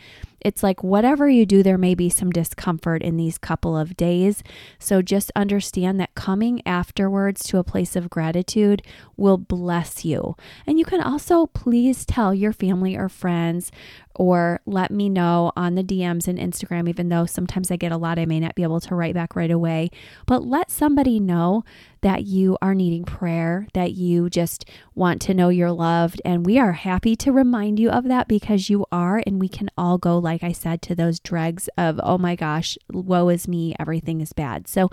it's 0.44 0.64
like 0.64 0.84
whatever 0.84 1.30
you 1.30 1.46
do, 1.46 1.64
there 1.64 1.78
may 1.78 1.96
be 1.96 2.10
some 2.10 2.32
discomfort 2.32 3.02
in 3.02 3.18
these 3.18 3.38
couple 3.38 3.78
of 3.78 3.96
days. 3.96 4.44
So 4.80 5.02
just 5.02 5.32
understand 5.36 6.00
that 6.00 6.16
coming 6.16 6.62
afterwards 6.66 7.44
to 7.46 7.58
a 7.58 7.64
place 7.64 7.96
of 7.96 8.10
gratitude 8.10 8.82
will 9.18 9.38
bless 9.38 10.04
you. 10.04 10.36
And 10.66 10.80
you 10.80 10.86
can 10.86 11.02
also 11.02 11.48
please 11.48 12.06
tell 12.06 12.34
your 12.34 12.54
family 12.54 12.96
or 12.96 13.10
friends 13.10 13.72
or 14.16 14.62
let 14.66 14.92
me 14.92 15.10
know 15.10 15.52
on 15.56 15.76
the 15.76 15.84
DMs 15.84 16.28
and 16.28 16.38
Instagram, 16.38 16.88
even 16.88 17.10
though 17.10 17.26
sometimes 17.26 17.72
I 17.72 17.78
get 17.78 17.92
a 17.92 17.98
lot, 17.98 18.20
I 18.20 18.26
may 18.26 18.40
not 18.40 18.56
be 18.56 18.64
able 18.64 18.80
to 18.82 18.96
write 18.96 19.16
back 19.16 19.36
right 19.36 19.50
away. 19.50 19.90
But 20.28 20.46
let 20.46 20.70
somebody 20.70 21.20
know 21.20 21.64
that 22.02 22.26
you 22.26 22.58
are 22.62 22.76
needing 22.76 23.06
prayer, 23.06 23.68
that 23.74 23.94
you 23.94 24.30
just 24.30 24.70
want 24.94 25.22
to 25.24 25.34
know 25.34 25.50
you're 25.50 25.72
loved. 25.72 26.22
And 26.26 26.46
we 26.46 26.60
are 26.60 26.74
happy 26.74 27.16
to 27.18 27.32
remind 27.32 27.80
you 27.80 27.90
of 27.90 28.04
that 28.06 28.28
because 28.28 28.70
you 28.70 28.86
are. 28.92 29.24
And 29.26 29.40
we 29.40 29.48
can 29.48 29.70
all 29.78 29.98
go, 29.98 30.18
like 30.18 30.33
I 30.42 30.54
said, 30.54 30.82
to 30.84 30.96
those 30.96 31.20
dregs 31.20 31.68
of, 31.78 32.00
oh 32.02 32.18
my 32.18 32.36
gosh, 32.36 32.78
woe 32.94 33.28
is 33.28 33.46
me, 33.46 33.76
everything 33.78 34.22
is 34.22 34.32
bad. 34.32 34.70
So 34.70 34.90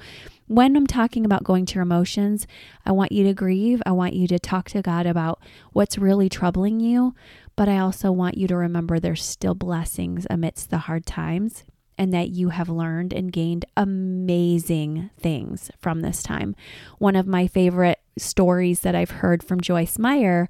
when 0.48 0.76
I'm 0.76 0.88
talking 0.88 1.24
about 1.24 1.44
going 1.44 1.66
to 1.66 1.76
your 1.76 1.82
emotions, 1.82 2.48
I 2.84 2.90
want 2.90 3.12
you 3.12 3.22
to 3.22 3.32
grieve. 3.32 3.80
I 3.86 3.92
want 3.92 4.14
you 4.14 4.26
to 4.26 4.40
talk 4.40 4.68
to 4.70 4.82
God 4.82 5.06
about 5.06 5.40
what's 5.72 5.96
really 5.96 6.28
troubling 6.28 6.80
you. 6.80 7.14
But 7.54 7.68
I 7.68 7.78
also 7.78 8.10
want 8.10 8.36
you 8.36 8.48
to 8.48 8.56
remember 8.56 8.98
there's 8.98 9.24
still 9.24 9.54
blessings 9.54 10.26
amidst 10.28 10.70
the 10.70 10.78
hard 10.78 11.06
times 11.06 11.62
and 12.00 12.14
that 12.14 12.30
you 12.30 12.48
have 12.48 12.70
learned 12.70 13.12
and 13.12 13.30
gained 13.30 13.66
amazing 13.76 15.10
things 15.20 15.70
from 15.78 16.00
this 16.00 16.22
time. 16.22 16.56
One 16.96 17.14
of 17.14 17.26
my 17.26 17.46
favorite 17.46 18.00
stories 18.16 18.80
that 18.80 18.94
I've 18.94 19.10
heard 19.10 19.42
from 19.42 19.60
Joyce 19.60 19.98
Meyer 19.98 20.48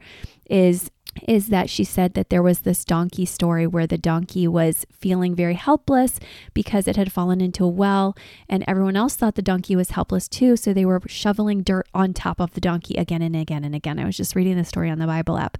is 0.48 0.92
is 1.26 1.48
that 1.48 1.68
she 1.68 1.84
said 1.84 2.14
that 2.14 2.30
there 2.30 2.42
was 2.42 2.60
this 2.60 2.84
donkey 2.84 3.24
story 3.24 3.66
where 3.66 3.86
the 3.86 3.98
donkey 3.98 4.46
was 4.46 4.86
feeling 4.92 5.34
very 5.34 5.54
helpless 5.54 6.18
because 6.54 6.86
it 6.86 6.96
had 6.96 7.12
fallen 7.12 7.40
into 7.40 7.64
a 7.64 7.68
well 7.68 8.16
and 8.48 8.64
everyone 8.66 8.96
else 8.96 9.16
thought 9.16 9.34
the 9.34 9.42
donkey 9.42 9.74
was 9.74 9.90
helpless 9.90 10.28
too 10.28 10.56
so 10.56 10.72
they 10.72 10.84
were 10.84 11.00
shoveling 11.06 11.62
dirt 11.62 11.86
on 11.94 12.12
top 12.12 12.40
of 12.40 12.52
the 12.54 12.60
donkey 12.60 12.94
again 12.94 13.22
and 13.22 13.34
again 13.34 13.64
and 13.64 13.74
again. 13.74 13.98
I 13.98 14.04
was 14.04 14.16
just 14.16 14.36
reading 14.36 14.56
the 14.56 14.64
story 14.64 14.90
on 14.90 14.98
the 14.98 15.06
Bible 15.06 15.38
app. 15.38 15.58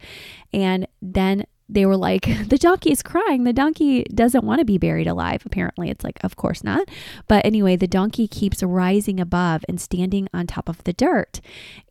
And 0.53 0.87
then 1.03 1.45
they 1.73 1.87
were 1.87 1.97
like, 1.97 2.29
the 2.49 2.59
donkey 2.59 2.93
is 2.93 3.03
crying. 3.03 3.45
The 3.45 3.53
donkey 3.53 4.05
doesn't 4.15 4.45
want 4.45 4.59
to 4.59 4.65
be 4.65 4.79
buried 4.79 5.07
alive. 5.07 5.43
Apparently, 5.47 5.91
it's 5.91 6.05
like, 6.05 6.19
of 6.23 6.37
course 6.37 6.65
not. 6.65 6.89
But 7.29 7.45
anyway, 7.45 7.77
the 7.77 7.87
donkey 7.87 8.27
keeps 8.27 8.63
rising 8.63 9.21
above 9.21 9.65
and 9.69 9.81
standing 9.81 10.29
on 10.35 10.47
top 10.47 10.69
of 10.69 10.83
the 10.85 10.93
dirt. 10.93 11.41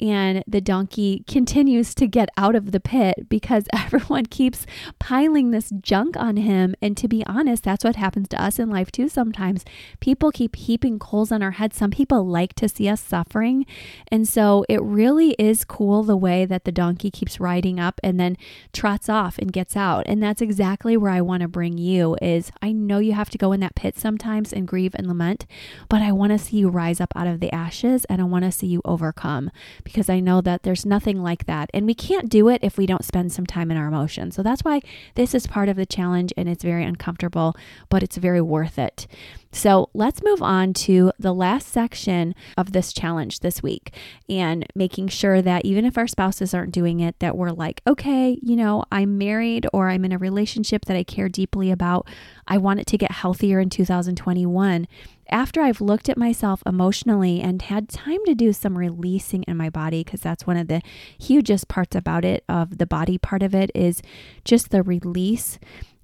And 0.01 0.43
the 0.47 0.61
donkey 0.61 1.23
continues 1.27 1.95
to 1.95 2.07
get 2.07 2.29
out 2.37 2.55
of 2.55 2.71
the 2.71 2.79
pit 2.79 3.29
because 3.29 3.65
everyone 3.73 4.25
keeps 4.25 4.65
piling 4.99 5.51
this 5.51 5.71
junk 5.81 6.17
on 6.17 6.37
him. 6.37 6.75
And 6.81 6.97
to 6.97 7.07
be 7.07 7.25
honest, 7.25 7.63
that's 7.63 7.83
what 7.83 7.95
happens 7.95 8.27
to 8.29 8.41
us 8.41 8.59
in 8.59 8.69
life 8.69 8.91
too 8.91 9.09
sometimes. 9.09 9.63
People 9.99 10.31
keep 10.31 10.55
heaping 10.55 10.99
coals 10.99 11.31
on 11.31 11.41
our 11.41 11.51
heads. 11.51 11.77
Some 11.77 11.91
people 11.91 12.25
like 12.25 12.53
to 12.55 12.67
see 12.67 12.87
us 12.89 13.01
suffering. 13.01 13.65
And 14.09 14.27
so 14.27 14.65
it 14.67 14.81
really 14.81 15.31
is 15.39 15.63
cool 15.63 16.03
the 16.03 16.17
way 16.17 16.45
that 16.45 16.65
the 16.65 16.71
donkey 16.71 17.11
keeps 17.11 17.39
riding 17.39 17.79
up 17.79 17.99
and 18.03 18.19
then 18.19 18.37
trots 18.73 19.09
off 19.09 19.37
and 19.37 19.53
gets 19.53 19.68
gets 19.69 19.77
out. 19.77 20.03
And 20.07 20.21
that's 20.21 20.41
exactly 20.41 20.97
where 20.97 21.11
I 21.11 21.21
want 21.21 21.41
to 21.41 21.47
bring 21.47 21.77
you 21.77 22.17
is 22.21 22.51
I 22.61 22.71
know 22.71 22.97
you 22.97 23.13
have 23.13 23.29
to 23.29 23.37
go 23.37 23.51
in 23.51 23.59
that 23.59 23.75
pit 23.75 23.97
sometimes 23.97 24.51
and 24.51 24.67
grieve 24.67 24.95
and 24.95 25.07
lament, 25.07 25.45
but 25.89 26.01
I 26.01 26.11
want 26.11 26.31
to 26.31 26.39
see 26.39 26.57
you 26.57 26.69
rise 26.69 26.99
up 26.99 27.13
out 27.15 27.27
of 27.27 27.39
the 27.39 27.53
ashes 27.53 28.05
and 28.05 28.19
I 28.19 28.25
want 28.25 28.45
to 28.45 28.51
see 28.51 28.65
you 28.65 28.81
overcome 28.83 29.51
because 29.83 30.09
I 30.09 30.19
know 30.19 30.41
that 30.41 30.63
there's 30.63 30.85
nothing 30.85 31.21
like 31.21 31.45
that. 31.45 31.69
And 31.73 31.85
we 31.85 31.93
can't 31.93 32.29
do 32.29 32.47
it 32.49 32.63
if 32.63 32.77
we 32.77 32.87
don't 32.87 33.05
spend 33.05 33.31
some 33.31 33.45
time 33.45 33.69
in 33.69 33.77
our 33.77 33.87
emotions. 33.87 34.35
So 34.35 34.41
that's 34.41 34.63
why 34.63 34.81
this 35.13 35.35
is 35.35 35.45
part 35.45 35.69
of 35.69 35.75
the 35.75 35.85
challenge 35.85 36.33
and 36.35 36.49
it's 36.49 36.63
very 36.63 36.83
uncomfortable, 36.83 37.55
but 37.89 38.01
it's 38.01 38.17
very 38.17 38.41
worth 38.41 38.79
it. 38.79 39.05
So 39.51 39.89
let's 39.93 40.21
move 40.21 40.43
on 40.43 40.73
to 40.73 41.11
the 41.17 41.33
last 41.33 41.69
section 41.69 42.35
of 42.55 42.71
this 42.71 42.93
challenge 42.93 43.39
this 43.39 43.63
week 43.63 43.95
and 44.27 44.65
making 44.75 45.07
sure 45.07 45.41
that 45.41 45.65
even 45.65 45.85
if 45.85 45.97
our 45.97 46.07
spouses 46.07 46.53
aren't 46.53 46.71
doing 46.71 46.99
it, 46.99 47.17
that 47.19 47.35
we're 47.35 47.49
like, 47.49 47.81
okay, 47.87 48.37
you 48.43 48.55
know, 48.55 48.83
I'm 48.91 49.17
married 49.17 49.58
married 49.59 49.69
or 49.73 49.89
I'm 49.89 50.05
in 50.05 50.11
a 50.11 50.17
relationship 50.17 50.85
that 50.85 50.97
I 50.97 51.03
care 51.03 51.29
deeply 51.29 51.71
about, 51.71 52.07
I 52.47 52.57
want 52.57 52.79
it 52.79 52.87
to 52.87 52.97
get 52.97 53.11
healthier 53.11 53.59
in 53.59 53.69
2021. 53.69 54.87
After 55.31 55.61
I've 55.61 55.81
looked 55.81 56.09
at 56.09 56.17
myself 56.17 56.63
emotionally 56.65 57.41
and 57.41 57.61
had 57.61 57.89
time 57.89 58.19
to 58.25 58.33
do 58.33 58.51
some 58.51 58.77
releasing 58.77 59.43
in 59.43 59.57
my 59.57 59.69
body, 59.69 60.03
because 60.03 60.21
that's 60.21 60.47
one 60.47 60.57
of 60.57 60.67
the 60.67 60.81
hugest 61.19 61.67
parts 61.67 61.95
about 61.95 62.25
it, 62.25 62.43
of 62.49 62.77
the 62.77 62.87
body 62.87 63.17
part 63.17 63.43
of 63.43 63.53
it, 63.53 63.69
is 63.75 64.01
just 64.43 64.71
the 64.71 64.81
release. 64.81 65.59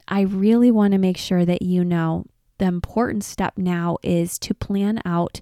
I 0.08 0.22
really 0.22 0.70
want 0.70 0.92
to 0.92 1.00
make 1.00 1.18
sure 1.18 1.46
that 1.46 1.64
you 1.64 1.84
know 1.84 2.26
the 2.60 2.66
important 2.66 3.24
step 3.24 3.58
now 3.58 3.98
is 4.04 4.38
to 4.40 4.54
plan 4.54 5.02
out 5.06 5.42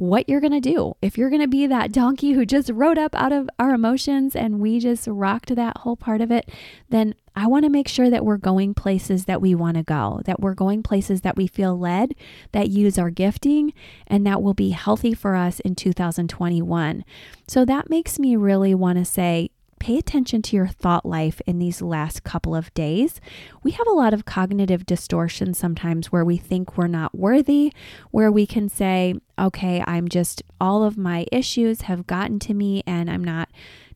what 0.00 0.26
you're 0.30 0.40
going 0.40 0.50
to 0.50 0.60
do. 0.60 0.94
If 1.02 1.18
you're 1.18 1.28
going 1.28 1.42
to 1.42 1.48
be 1.48 1.66
that 1.66 1.92
donkey 1.92 2.32
who 2.32 2.46
just 2.46 2.70
rode 2.70 2.96
up 2.96 3.14
out 3.14 3.32
of 3.32 3.50
our 3.58 3.74
emotions 3.74 4.34
and 4.34 4.58
we 4.58 4.80
just 4.80 5.06
rocked 5.06 5.54
that 5.54 5.78
whole 5.78 5.94
part 5.94 6.22
of 6.22 6.30
it, 6.30 6.48
then 6.88 7.14
I 7.36 7.46
want 7.46 7.66
to 7.66 7.70
make 7.70 7.86
sure 7.86 8.08
that 8.08 8.24
we're 8.24 8.38
going 8.38 8.72
places 8.72 9.26
that 9.26 9.42
we 9.42 9.54
want 9.54 9.76
to 9.76 9.82
go, 9.82 10.22
that 10.24 10.40
we're 10.40 10.54
going 10.54 10.82
places 10.82 11.20
that 11.20 11.36
we 11.36 11.46
feel 11.46 11.78
led, 11.78 12.14
that 12.52 12.70
use 12.70 12.98
our 12.98 13.10
gifting, 13.10 13.74
and 14.06 14.26
that 14.26 14.42
will 14.42 14.54
be 14.54 14.70
healthy 14.70 15.12
for 15.12 15.36
us 15.36 15.60
in 15.60 15.74
2021. 15.74 17.04
So 17.46 17.66
that 17.66 17.90
makes 17.90 18.18
me 18.18 18.36
really 18.36 18.74
want 18.74 18.98
to 18.98 19.04
say, 19.04 19.50
pay 19.80 19.98
attention 19.98 20.42
to 20.42 20.54
your 20.54 20.68
thought 20.68 21.04
life 21.04 21.40
in 21.46 21.58
these 21.58 21.82
last 21.82 22.22
couple 22.22 22.54
of 22.54 22.72
days. 22.74 23.20
We 23.64 23.72
have 23.72 23.86
a 23.88 23.92
lot 23.92 24.14
of 24.14 24.24
cognitive 24.24 24.86
distortion 24.86 25.54
sometimes 25.54 26.12
where 26.12 26.24
we 26.24 26.36
think 26.36 26.76
we're 26.76 26.86
not 26.86 27.14
worthy, 27.14 27.72
where 28.12 28.30
we 28.30 28.46
can 28.46 28.68
say, 28.68 29.14
okay, 29.38 29.82
I'm 29.86 30.06
just, 30.06 30.42
all 30.60 30.84
of 30.84 30.96
my 30.96 31.26
issues 31.32 31.82
have 31.82 32.06
gotten 32.06 32.38
to 32.40 32.54
me 32.54 32.82
and 32.86 33.10
I'm 33.10 33.24
not 33.24 33.48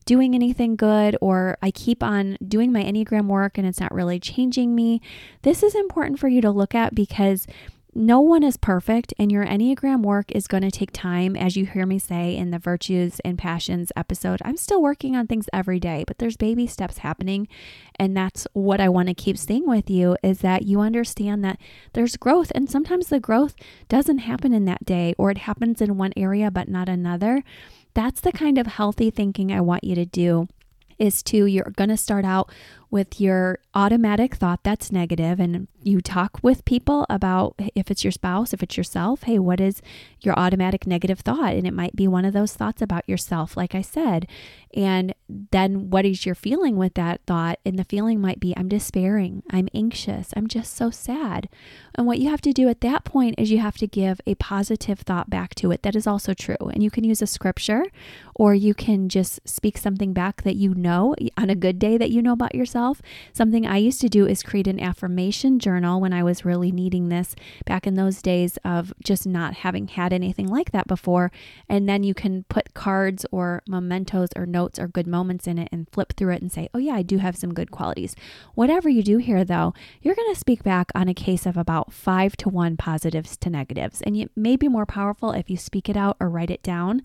doing 0.05 0.35
anything 0.35 0.75
good, 0.75 1.17
or 1.19 1.57
I 1.61 1.71
keep 1.71 2.03
on 2.03 2.37
doing 2.47 2.71
my 2.71 2.83
Enneagram 2.83 3.27
work 3.27 3.57
and 3.57 3.65
it's 3.65 3.79
not 3.79 3.93
really 3.93 4.19
changing 4.19 4.75
me. 4.75 5.01
This 5.43 5.63
is 5.63 5.73
important 5.73 6.19
for 6.19 6.27
you 6.27 6.41
to 6.41 6.51
look 6.51 6.75
at 6.75 6.93
because 6.93 7.47
no 7.97 8.19
one 8.19 8.43
is 8.43 8.57
perfect, 8.57 9.13
and 9.17 9.31
your 9.31 9.45
Enneagram 9.45 10.01
work 10.01 10.29
is 10.33 10.47
going 10.47 10.63
to 10.63 10.69
take 10.69 10.91
time. 10.91 11.37
As 11.37 11.55
you 11.55 11.65
hear 11.65 11.85
me 11.85 11.97
say 11.97 12.35
in 12.35 12.51
the 12.51 12.59
Virtues 12.59 13.21
and 13.21 13.37
Passions 13.37 13.89
episode, 13.95 14.41
I'm 14.43 14.57
still 14.57 14.81
working 14.81 15.15
on 15.15 15.27
things 15.27 15.47
every 15.53 15.79
day, 15.79 16.03
but 16.05 16.17
there's 16.17 16.35
baby 16.35 16.67
steps 16.67 16.97
happening. 16.97 17.47
And 17.97 18.15
that's 18.15 18.47
what 18.51 18.81
I 18.81 18.89
want 18.89 19.07
to 19.07 19.13
keep 19.13 19.37
saying 19.37 19.65
with 19.65 19.89
you 19.89 20.17
is 20.21 20.39
that 20.39 20.63
you 20.63 20.81
understand 20.81 21.45
that 21.45 21.57
there's 21.93 22.17
growth, 22.17 22.51
and 22.53 22.69
sometimes 22.69 23.07
the 23.07 23.21
growth 23.21 23.55
doesn't 23.87 24.19
happen 24.19 24.51
in 24.51 24.65
that 24.65 24.83
day, 24.83 25.15
or 25.17 25.31
it 25.31 25.37
happens 25.39 25.81
in 25.81 25.97
one 25.97 26.11
area 26.17 26.51
but 26.51 26.67
not 26.67 26.89
another. 26.89 27.43
That's 27.93 28.19
the 28.19 28.33
kind 28.33 28.57
of 28.57 28.67
healthy 28.67 29.09
thinking 29.09 29.53
I 29.53 29.61
want 29.61 29.85
you 29.85 29.95
to 29.95 30.05
do 30.05 30.49
is 30.99 31.23
to 31.23 31.45
you're 31.45 31.71
going 31.75 31.89
to 31.89 31.97
start 31.97 32.25
out 32.25 32.51
with 32.89 33.19
your 33.19 33.59
automatic 33.73 34.35
thought 34.35 34.63
that's 34.63 34.91
negative 34.91 35.39
and 35.39 35.67
you 35.83 36.01
talk 36.01 36.39
with 36.41 36.65
people 36.65 37.05
about 37.09 37.55
if 37.75 37.91
it's 37.91 38.03
your 38.03 38.11
spouse, 38.11 38.53
if 38.53 38.63
it's 38.63 38.77
yourself, 38.77 39.23
hey, 39.23 39.37
what 39.37 39.59
is 39.59 39.81
your 40.21 40.37
automatic 40.37 40.87
negative 40.87 41.19
thought? 41.19 41.53
And 41.53 41.67
it 41.67 41.73
might 41.73 41.95
be 41.95 42.07
one 42.07 42.25
of 42.25 42.33
those 42.33 42.53
thoughts 42.53 42.81
about 42.81 43.07
yourself, 43.07 43.55
like 43.55 43.75
I 43.75 43.81
said. 43.81 44.27
And 44.73 45.13
then 45.29 45.89
what 45.91 46.05
is 46.05 46.25
your 46.25 46.35
feeling 46.35 46.75
with 46.75 46.95
that 46.95 47.21
thought? 47.27 47.59
And 47.65 47.77
the 47.77 47.83
feeling 47.83 48.19
might 48.19 48.39
be, 48.39 48.55
I'm 48.57 48.67
despairing, 48.67 49.43
I'm 49.51 49.69
anxious, 49.73 50.33
I'm 50.35 50.47
just 50.47 50.75
so 50.75 50.89
sad. 50.89 51.47
And 51.93 52.07
what 52.07 52.19
you 52.19 52.29
have 52.29 52.41
to 52.41 52.51
do 52.51 52.67
at 52.67 52.81
that 52.81 53.05
point 53.05 53.35
is 53.37 53.51
you 53.51 53.59
have 53.59 53.77
to 53.77 53.87
give 53.87 54.19
a 54.25 54.35
positive 54.35 54.99
thought 54.99 55.29
back 55.29 55.53
to 55.55 55.71
it 55.71 55.83
that 55.83 55.95
is 55.95 56.07
also 56.07 56.33
true. 56.33 56.55
And 56.59 56.81
you 56.81 56.89
can 56.89 57.03
use 57.03 57.21
a 57.21 57.27
scripture 57.27 57.85
or 58.33 58.53
you 58.53 58.73
can 58.73 59.07
just 59.07 59.47
speak 59.47 59.77
something 59.77 60.13
back 60.13 60.41
that 60.43 60.55
you 60.55 60.73
know 60.73 61.15
on 61.37 61.49
a 61.49 61.55
good 61.55 61.79
day 61.79 61.97
that 61.97 62.11
you 62.11 62.21
know 62.21 62.33
about 62.33 62.55
yourself 62.55 62.74
Something 63.33 63.65
I 63.65 63.77
used 63.77 64.01
to 64.01 64.09
do 64.09 64.27
is 64.27 64.43
create 64.43 64.67
an 64.67 64.79
affirmation 64.79 65.59
journal 65.59 66.01
when 66.01 66.13
I 66.13 66.23
was 66.23 66.43
really 66.43 66.71
needing 66.71 67.09
this 67.09 67.35
back 67.65 67.87
in 67.87 67.95
those 67.95 68.21
days 68.21 68.57
of 68.65 68.93
just 69.03 69.25
not 69.25 69.53
having 69.55 69.87
had 69.87 70.11
anything 70.11 70.47
like 70.47 70.71
that 70.71 70.87
before. 70.87 71.31
And 71.69 71.87
then 71.87 72.03
you 72.03 72.13
can 72.13 72.43
put 72.49 72.73
cards 72.73 73.25
or 73.31 73.63
mementos 73.67 74.29
or 74.35 74.45
notes 74.45 74.77
or 74.77 74.87
good 74.87 75.07
moments 75.07 75.47
in 75.47 75.57
it 75.57 75.69
and 75.71 75.87
flip 75.91 76.13
through 76.17 76.33
it 76.33 76.41
and 76.41 76.51
say, 76.51 76.69
oh, 76.73 76.79
yeah, 76.79 76.95
I 76.95 77.01
do 77.01 77.19
have 77.19 77.37
some 77.37 77.53
good 77.53 77.71
qualities. 77.71 78.15
Whatever 78.55 78.89
you 78.89 79.03
do 79.03 79.17
here, 79.17 79.45
though, 79.45 79.73
you're 80.01 80.15
going 80.15 80.33
to 80.33 80.39
speak 80.39 80.63
back 80.63 80.91
on 80.93 81.07
a 81.07 81.13
case 81.13 81.45
of 81.45 81.55
about 81.55 81.93
five 81.93 82.35
to 82.37 82.49
one 82.49 82.75
positives 82.75 83.37
to 83.37 83.49
negatives. 83.49 84.01
And 84.01 84.17
it 84.17 84.31
may 84.35 84.57
be 84.57 84.67
more 84.67 84.85
powerful 84.85 85.31
if 85.31 85.49
you 85.49 85.57
speak 85.57 85.87
it 85.87 85.95
out 85.95 86.17
or 86.19 86.29
write 86.29 86.51
it 86.51 86.63
down. 86.63 87.01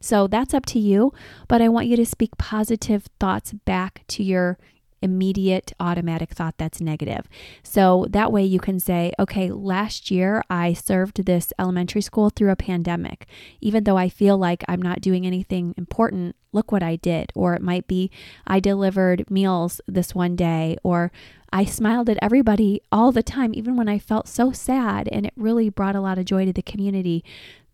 So 0.00 0.26
that's 0.26 0.52
up 0.52 0.66
to 0.66 0.78
you. 0.78 1.12
But 1.48 1.62
I 1.62 1.68
want 1.68 1.86
you 1.86 1.96
to 1.96 2.06
speak 2.06 2.36
positive 2.36 3.08
thoughts 3.18 3.52
back 3.52 4.02
to 4.08 4.22
your 4.22 4.58
immediate 5.04 5.72
automatic 5.78 6.30
thought 6.30 6.56
that's 6.56 6.80
negative. 6.80 7.28
So 7.62 8.06
that 8.08 8.32
way 8.32 8.42
you 8.42 8.58
can 8.58 8.80
say, 8.80 9.12
okay, 9.20 9.50
last 9.50 10.10
year 10.10 10.42
I 10.48 10.72
served 10.72 11.26
this 11.26 11.52
elementary 11.58 12.00
school 12.00 12.30
through 12.30 12.50
a 12.50 12.56
pandemic. 12.56 13.26
Even 13.60 13.84
though 13.84 13.98
I 13.98 14.08
feel 14.08 14.38
like 14.38 14.64
I'm 14.66 14.82
not 14.82 15.02
doing 15.02 15.26
anything 15.26 15.74
important, 15.76 16.34
look 16.52 16.72
what 16.72 16.82
I 16.82 16.96
did. 16.96 17.30
Or 17.34 17.54
it 17.54 17.62
might 17.62 17.86
be 17.86 18.10
I 18.46 18.58
delivered 18.58 19.30
meals 19.30 19.80
this 19.86 20.14
one 20.14 20.34
day, 20.34 20.78
or 20.82 21.12
I 21.52 21.64
smiled 21.66 22.08
at 22.08 22.18
everybody 22.22 22.80
all 22.90 23.12
the 23.12 23.22
time, 23.22 23.52
even 23.54 23.76
when 23.76 23.88
I 23.88 23.98
felt 23.98 24.26
so 24.26 24.50
sad, 24.50 25.08
and 25.12 25.26
it 25.26 25.34
really 25.36 25.68
brought 25.68 25.94
a 25.94 26.00
lot 26.00 26.18
of 26.18 26.24
joy 26.24 26.46
to 26.46 26.52
the 26.52 26.62
community. 26.62 27.22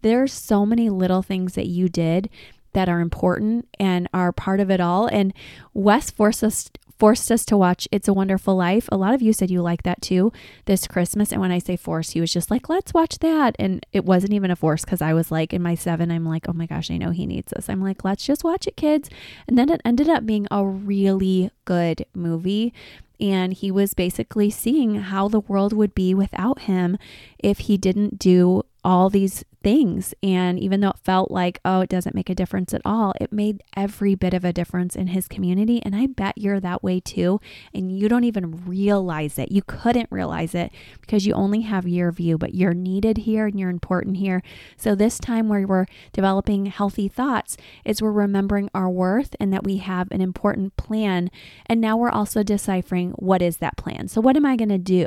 There's 0.02 0.32
so 0.32 0.66
many 0.66 0.90
little 0.90 1.22
things 1.22 1.54
that 1.54 1.66
you 1.66 1.88
did 1.88 2.28
that 2.72 2.88
are 2.88 3.00
important 3.00 3.68
and 3.78 4.08
are 4.12 4.32
part 4.32 4.60
of 4.60 4.70
it 4.70 4.80
all. 4.80 5.06
And 5.06 5.32
Wes 5.74 6.10
forced 6.10 6.44
us 6.44 6.70
forced 7.00 7.32
us 7.32 7.46
to 7.46 7.56
watch 7.56 7.88
It's 7.90 8.08
a 8.08 8.12
Wonderful 8.12 8.54
Life. 8.54 8.86
A 8.92 8.96
lot 8.98 9.14
of 9.14 9.22
you 9.22 9.32
said 9.32 9.50
you 9.50 9.62
like 9.62 9.84
that 9.84 10.02
too 10.02 10.32
this 10.66 10.86
Christmas. 10.86 11.32
And 11.32 11.40
when 11.40 11.50
I 11.50 11.58
say 11.58 11.74
force, 11.74 12.10
he 12.10 12.20
was 12.20 12.30
just 12.30 12.50
like, 12.50 12.68
let's 12.68 12.92
watch 12.92 13.20
that. 13.20 13.56
And 13.58 13.86
it 13.90 14.04
wasn't 14.04 14.34
even 14.34 14.50
a 14.50 14.56
force 14.56 14.84
because 14.84 15.00
I 15.00 15.14
was 15.14 15.30
like, 15.32 15.54
in 15.54 15.62
my 15.62 15.74
seven, 15.74 16.10
I'm 16.10 16.26
like, 16.26 16.46
oh 16.46 16.52
my 16.52 16.66
gosh, 16.66 16.90
I 16.90 16.98
know 16.98 17.10
he 17.10 17.24
needs 17.24 17.54
this. 17.56 17.70
I'm 17.70 17.82
like, 17.82 18.04
let's 18.04 18.26
just 18.26 18.44
watch 18.44 18.66
it, 18.66 18.76
kids. 18.76 19.08
And 19.48 19.56
then 19.56 19.70
it 19.70 19.80
ended 19.82 20.10
up 20.10 20.26
being 20.26 20.46
a 20.50 20.62
really 20.62 21.50
good 21.64 22.04
movie. 22.14 22.74
And 23.18 23.54
he 23.54 23.70
was 23.70 23.94
basically 23.94 24.50
seeing 24.50 24.96
how 24.96 25.28
the 25.28 25.40
world 25.40 25.72
would 25.72 25.94
be 25.94 26.12
without 26.12 26.60
him 26.60 26.98
if 27.38 27.60
he 27.60 27.78
didn't 27.78 28.18
do 28.18 28.62
all 28.84 29.08
these 29.08 29.42
things. 29.62 30.14
And 30.22 30.58
even 30.58 30.80
though 30.80 30.90
it 30.90 30.98
felt 30.98 31.30
like, 31.30 31.60
oh, 31.64 31.80
it 31.80 31.90
doesn't 31.90 32.14
make 32.14 32.30
a 32.30 32.34
difference 32.34 32.72
at 32.72 32.82
all, 32.84 33.12
it 33.20 33.32
made 33.32 33.62
every 33.76 34.14
bit 34.14 34.34
of 34.34 34.44
a 34.44 34.52
difference 34.52 34.96
in 34.96 35.08
his 35.08 35.28
community. 35.28 35.82
And 35.84 35.94
I 35.94 36.06
bet 36.06 36.38
you're 36.38 36.60
that 36.60 36.82
way 36.82 37.00
too. 37.00 37.40
And 37.74 37.92
you 37.92 38.08
don't 38.08 38.24
even 38.24 38.64
realize 38.64 39.38
it. 39.38 39.52
You 39.52 39.62
couldn't 39.62 40.08
realize 40.10 40.54
it 40.54 40.72
because 41.00 41.26
you 41.26 41.34
only 41.34 41.62
have 41.62 41.86
your 41.86 42.10
view, 42.10 42.38
but 42.38 42.54
you're 42.54 42.74
needed 42.74 43.18
here 43.18 43.46
and 43.46 43.58
you're 43.58 43.70
important 43.70 44.16
here. 44.16 44.42
So, 44.76 44.94
this 44.94 45.18
time 45.18 45.48
where 45.48 45.66
we're 45.66 45.86
developing 46.12 46.66
healthy 46.66 47.08
thoughts 47.08 47.56
is 47.84 48.00
we're 48.00 48.12
remembering 48.12 48.70
our 48.74 48.88
worth 48.88 49.34
and 49.38 49.52
that 49.52 49.64
we 49.64 49.78
have 49.78 50.10
an 50.10 50.20
important 50.20 50.76
plan. 50.76 51.30
And 51.66 51.80
now 51.80 51.96
we're 51.96 52.10
also 52.10 52.42
deciphering 52.42 53.10
what 53.12 53.42
is 53.42 53.58
that 53.58 53.76
plan. 53.76 54.08
So, 54.08 54.20
what 54.20 54.36
am 54.36 54.46
I 54.46 54.56
going 54.56 54.70
to 54.70 54.78
do? 54.78 55.06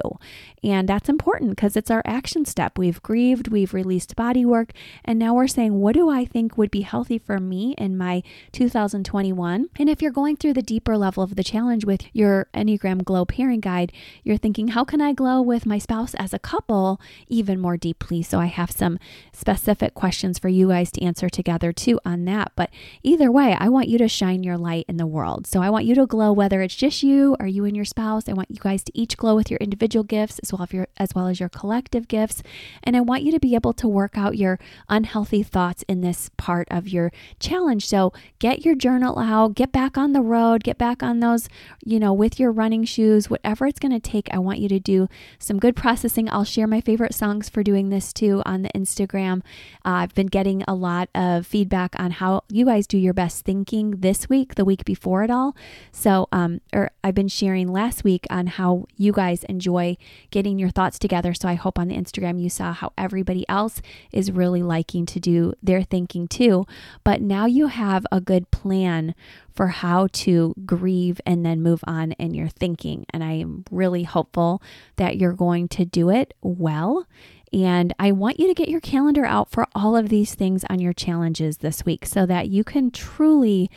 And 0.63 0.87
that's 0.87 1.09
important 1.09 1.51
because 1.51 1.75
it's 1.75 1.91
our 1.91 2.03
action 2.05 2.45
step. 2.45 2.77
We've 2.77 3.01
grieved, 3.01 3.47
we've 3.47 3.73
released 3.73 4.15
body 4.15 4.42
work. 4.45 4.71
And 5.03 5.19
now 5.19 5.34
we're 5.34 5.47
saying, 5.47 5.79
what 5.79 5.95
do 5.95 6.10
I 6.10 6.25
think 6.25 6.58
would 6.58 6.71
be 6.71 6.82
healthy 6.82 7.17
for 7.17 7.39
me 7.39 7.75
in 7.77 7.97
my 7.97 8.23
2021? 8.51 9.69
And 9.77 9.89
if 9.89 10.01
you're 10.01 10.12
going 10.12 10.38
through 10.38 10.53
the 10.53 10.62
deeper 10.62 10.97
level 10.97 11.23
of 11.23 11.36
the 11.36 11.43
challenge 11.43 11.86
with 11.86 12.03
your 12.13 12.47
Enneagram 12.53 13.03
Glow 13.03 13.25
Pairing 13.25 13.60
Guide, 13.60 13.91
you're 14.23 14.38
thinking, 14.38 14.69
how 14.69 14.84
can 14.84 15.01
I 15.01 15.13
glow 15.13 15.41
with 15.41 15.65
my 15.65 15.77
spouse 15.77 16.13
as 16.15 16.34
a 16.34 16.39
couple 16.39 16.99
even 17.27 17.60
more 17.60 17.77
deeply? 17.77 18.21
So 18.21 18.39
I 18.39 18.47
have 18.47 18.71
some 18.71 18.99
specific 19.32 19.93
questions 19.93 20.39
for 20.39 20.49
you 20.49 20.69
guys 20.69 20.91
to 20.91 21.03
answer 21.03 21.29
together 21.29 21.71
too 21.71 21.99
on 22.06 22.25
that. 22.25 22.51
But 22.56 22.69
either 23.03 23.32
way, 23.32 23.56
I 23.60 23.69
want 23.69 23.88
you 23.88 23.97
to 23.97 24.08
shine 24.08 24.43
your 24.43 24.58
light 24.58 24.86
in 24.88 24.97
the 24.97 25.08
world. 25.08 25.47
So 25.47 25.62
I 25.62 25.69
want 25.69 25.86
you 25.86 25.95
to 25.95 26.06
glow 26.06 26.32
whether 26.32 26.62
it's 26.62 26.75
just 26.75 27.03
you 27.03 27.36
or 27.39 27.47
you 27.47 27.65
and 27.65 27.75
your 27.75 27.86
spouse. 27.86 28.29
I 28.29 28.34
want 28.34 28.51
you 28.51 28.60
guys 28.60 28.84
to 28.84 28.91
each 28.97 29.17
glow 29.17 29.36
with 29.36 29.49
your 29.49 29.58
individual 29.60 30.03
gifts 30.03 30.39
as 30.39 30.51
well 30.51 30.63
as 30.63 30.73
your 30.73 30.88
as 30.97 31.15
well 31.15 31.27
as 31.27 31.39
your 31.39 31.49
collective 31.49 32.08
gifts. 32.08 32.43
And 32.84 32.95
I 32.95 33.01
want 33.01 33.23
you 33.23 33.32
to 33.32 33.39
be 33.39 33.56
able 33.56 33.73
to 33.73 33.88
work 33.88 34.17
out 34.17 34.32
your 34.35 34.59
unhealthy 34.89 35.43
thoughts 35.43 35.83
in 35.87 36.01
this 36.01 36.29
part 36.37 36.67
of 36.71 36.87
your 36.87 37.11
challenge. 37.39 37.87
So 37.87 38.13
get 38.39 38.65
your 38.65 38.75
journal 38.75 39.19
out, 39.19 39.55
get 39.55 39.71
back 39.71 39.97
on 39.97 40.13
the 40.13 40.21
road, 40.21 40.63
get 40.63 40.77
back 40.77 41.03
on 41.03 41.19
those, 41.19 41.47
you 41.85 41.99
know, 41.99 42.13
with 42.13 42.39
your 42.39 42.51
running 42.51 42.83
shoes, 42.83 43.29
whatever 43.29 43.67
it's 43.67 43.79
going 43.79 43.91
to 43.91 43.99
take. 43.99 44.27
I 44.31 44.39
want 44.39 44.59
you 44.59 44.69
to 44.69 44.79
do 44.79 45.07
some 45.39 45.59
good 45.59 45.75
processing. 45.75 46.29
I'll 46.29 46.43
share 46.43 46.67
my 46.67 46.81
favorite 46.81 47.13
songs 47.13 47.49
for 47.49 47.63
doing 47.63 47.89
this 47.89 48.13
too 48.13 48.41
on 48.45 48.61
the 48.61 48.69
Instagram. 48.69 49.41
Uh, 49.85 50.03
I've 50.03 50.13
been 50.13 50.27
getting 50.27 50.63
a 50.67 50.73
lot 50.73 51.09
of 51.15 51.45
feedback 51.47 51.95
on 51.99 52.11
how 52.11 52.43
you 52.49 52.65
guys 52.65 52.87
do 52.87 52.97
your 52.97 53.13
best 53.13 53.45
thinking 53.45 53.91
this 53.91 54.29
week, 54.29 54.55
the 54.55 54.65
week 54.65 54.85
before 54.85 55.23
it 55.23 55.31
all. 55.31 55.55
So, 55.91 56.27
um, 56.31 56.61
or 56.73 56.91
I've 57.03 57.15
been 57.15 57.27
sharing 57.27 57.71
last 57.71 58.03
week 58.03 58.25
on 58.29 58.47
how 58.47 58.85
you 58.97 59.11
guys 59.11 59.43
enjoy 59.45 59.97
getting 60.31 60.59
your 60.59 60.69
thoughts 60.69 60.99
together. 60.99 61.33
So 61.33 61.47
I 61.47 61.55
hope 61.55 61.79
on 61.79 61.87
the 61.87 61.95
Instagram 61.95 62.41
you 62.41 62.49
saw 62.49 62.73
how 62.73 62.93
everybody 62.97 63.45
else 63.49 63.81
is 64.11 64.22
is 64.23 64.31
really 64.31 64.63
liking 64.63 65.05
to 65.05 65.19
do 65.19 65.53
their 65.62 65.83
thinking 65.83 66.27
too. 66.27 66.65
But 67.03 67.21
now 67.21 67.45
you 67.45 67.67
have 67.67 68.05
a 68.12 68.21
good 68.21 68.49
plan 68.51 69.15
for 69.53 69.67
how 69.67 70.07
to 70.13 70.55
grieve 70.65 71.19
and 71.25 71.45
then 71.45 71.62
move 71.62 71.83
on 71.86 72.13
in 72.13 72.33
your 72.33 72.47
thinking. 72.47 73.05
And 73.12 73.23
I 73.23 73.33
am 73.33 73.65
really 73.69 74.03
hopeful 74.03 74.62
that 74.95 75.17
you're 75.17 75.33
going 75.33 75.67
to 75.69 75.86
do 75.86 76.09
it 76.09 76.33
well. 76.41 77.05
And 77.51 77.93
I 77.99 78.12
want 78.12 78.39
you 78.39 78.47
to 78.47 78.53
get 78.53 78.69
your 78.69 78.81
calendar 78.81 79.25
out 79.25 79.51
for 79.51 79.67
all 79.75 79.95
of 79.95 80.09
these 80.09 80.33
things 80.33 80.63
on 80.69 80.79
your 80.79 80.93
challenges 80.93 81.57
this 81.57 81.86
week 81.86 82.05
so 82.05 82.25
that 82.25 82.49
you 82.49 82.63
can 82.63 82.89
truly 82.89 83.69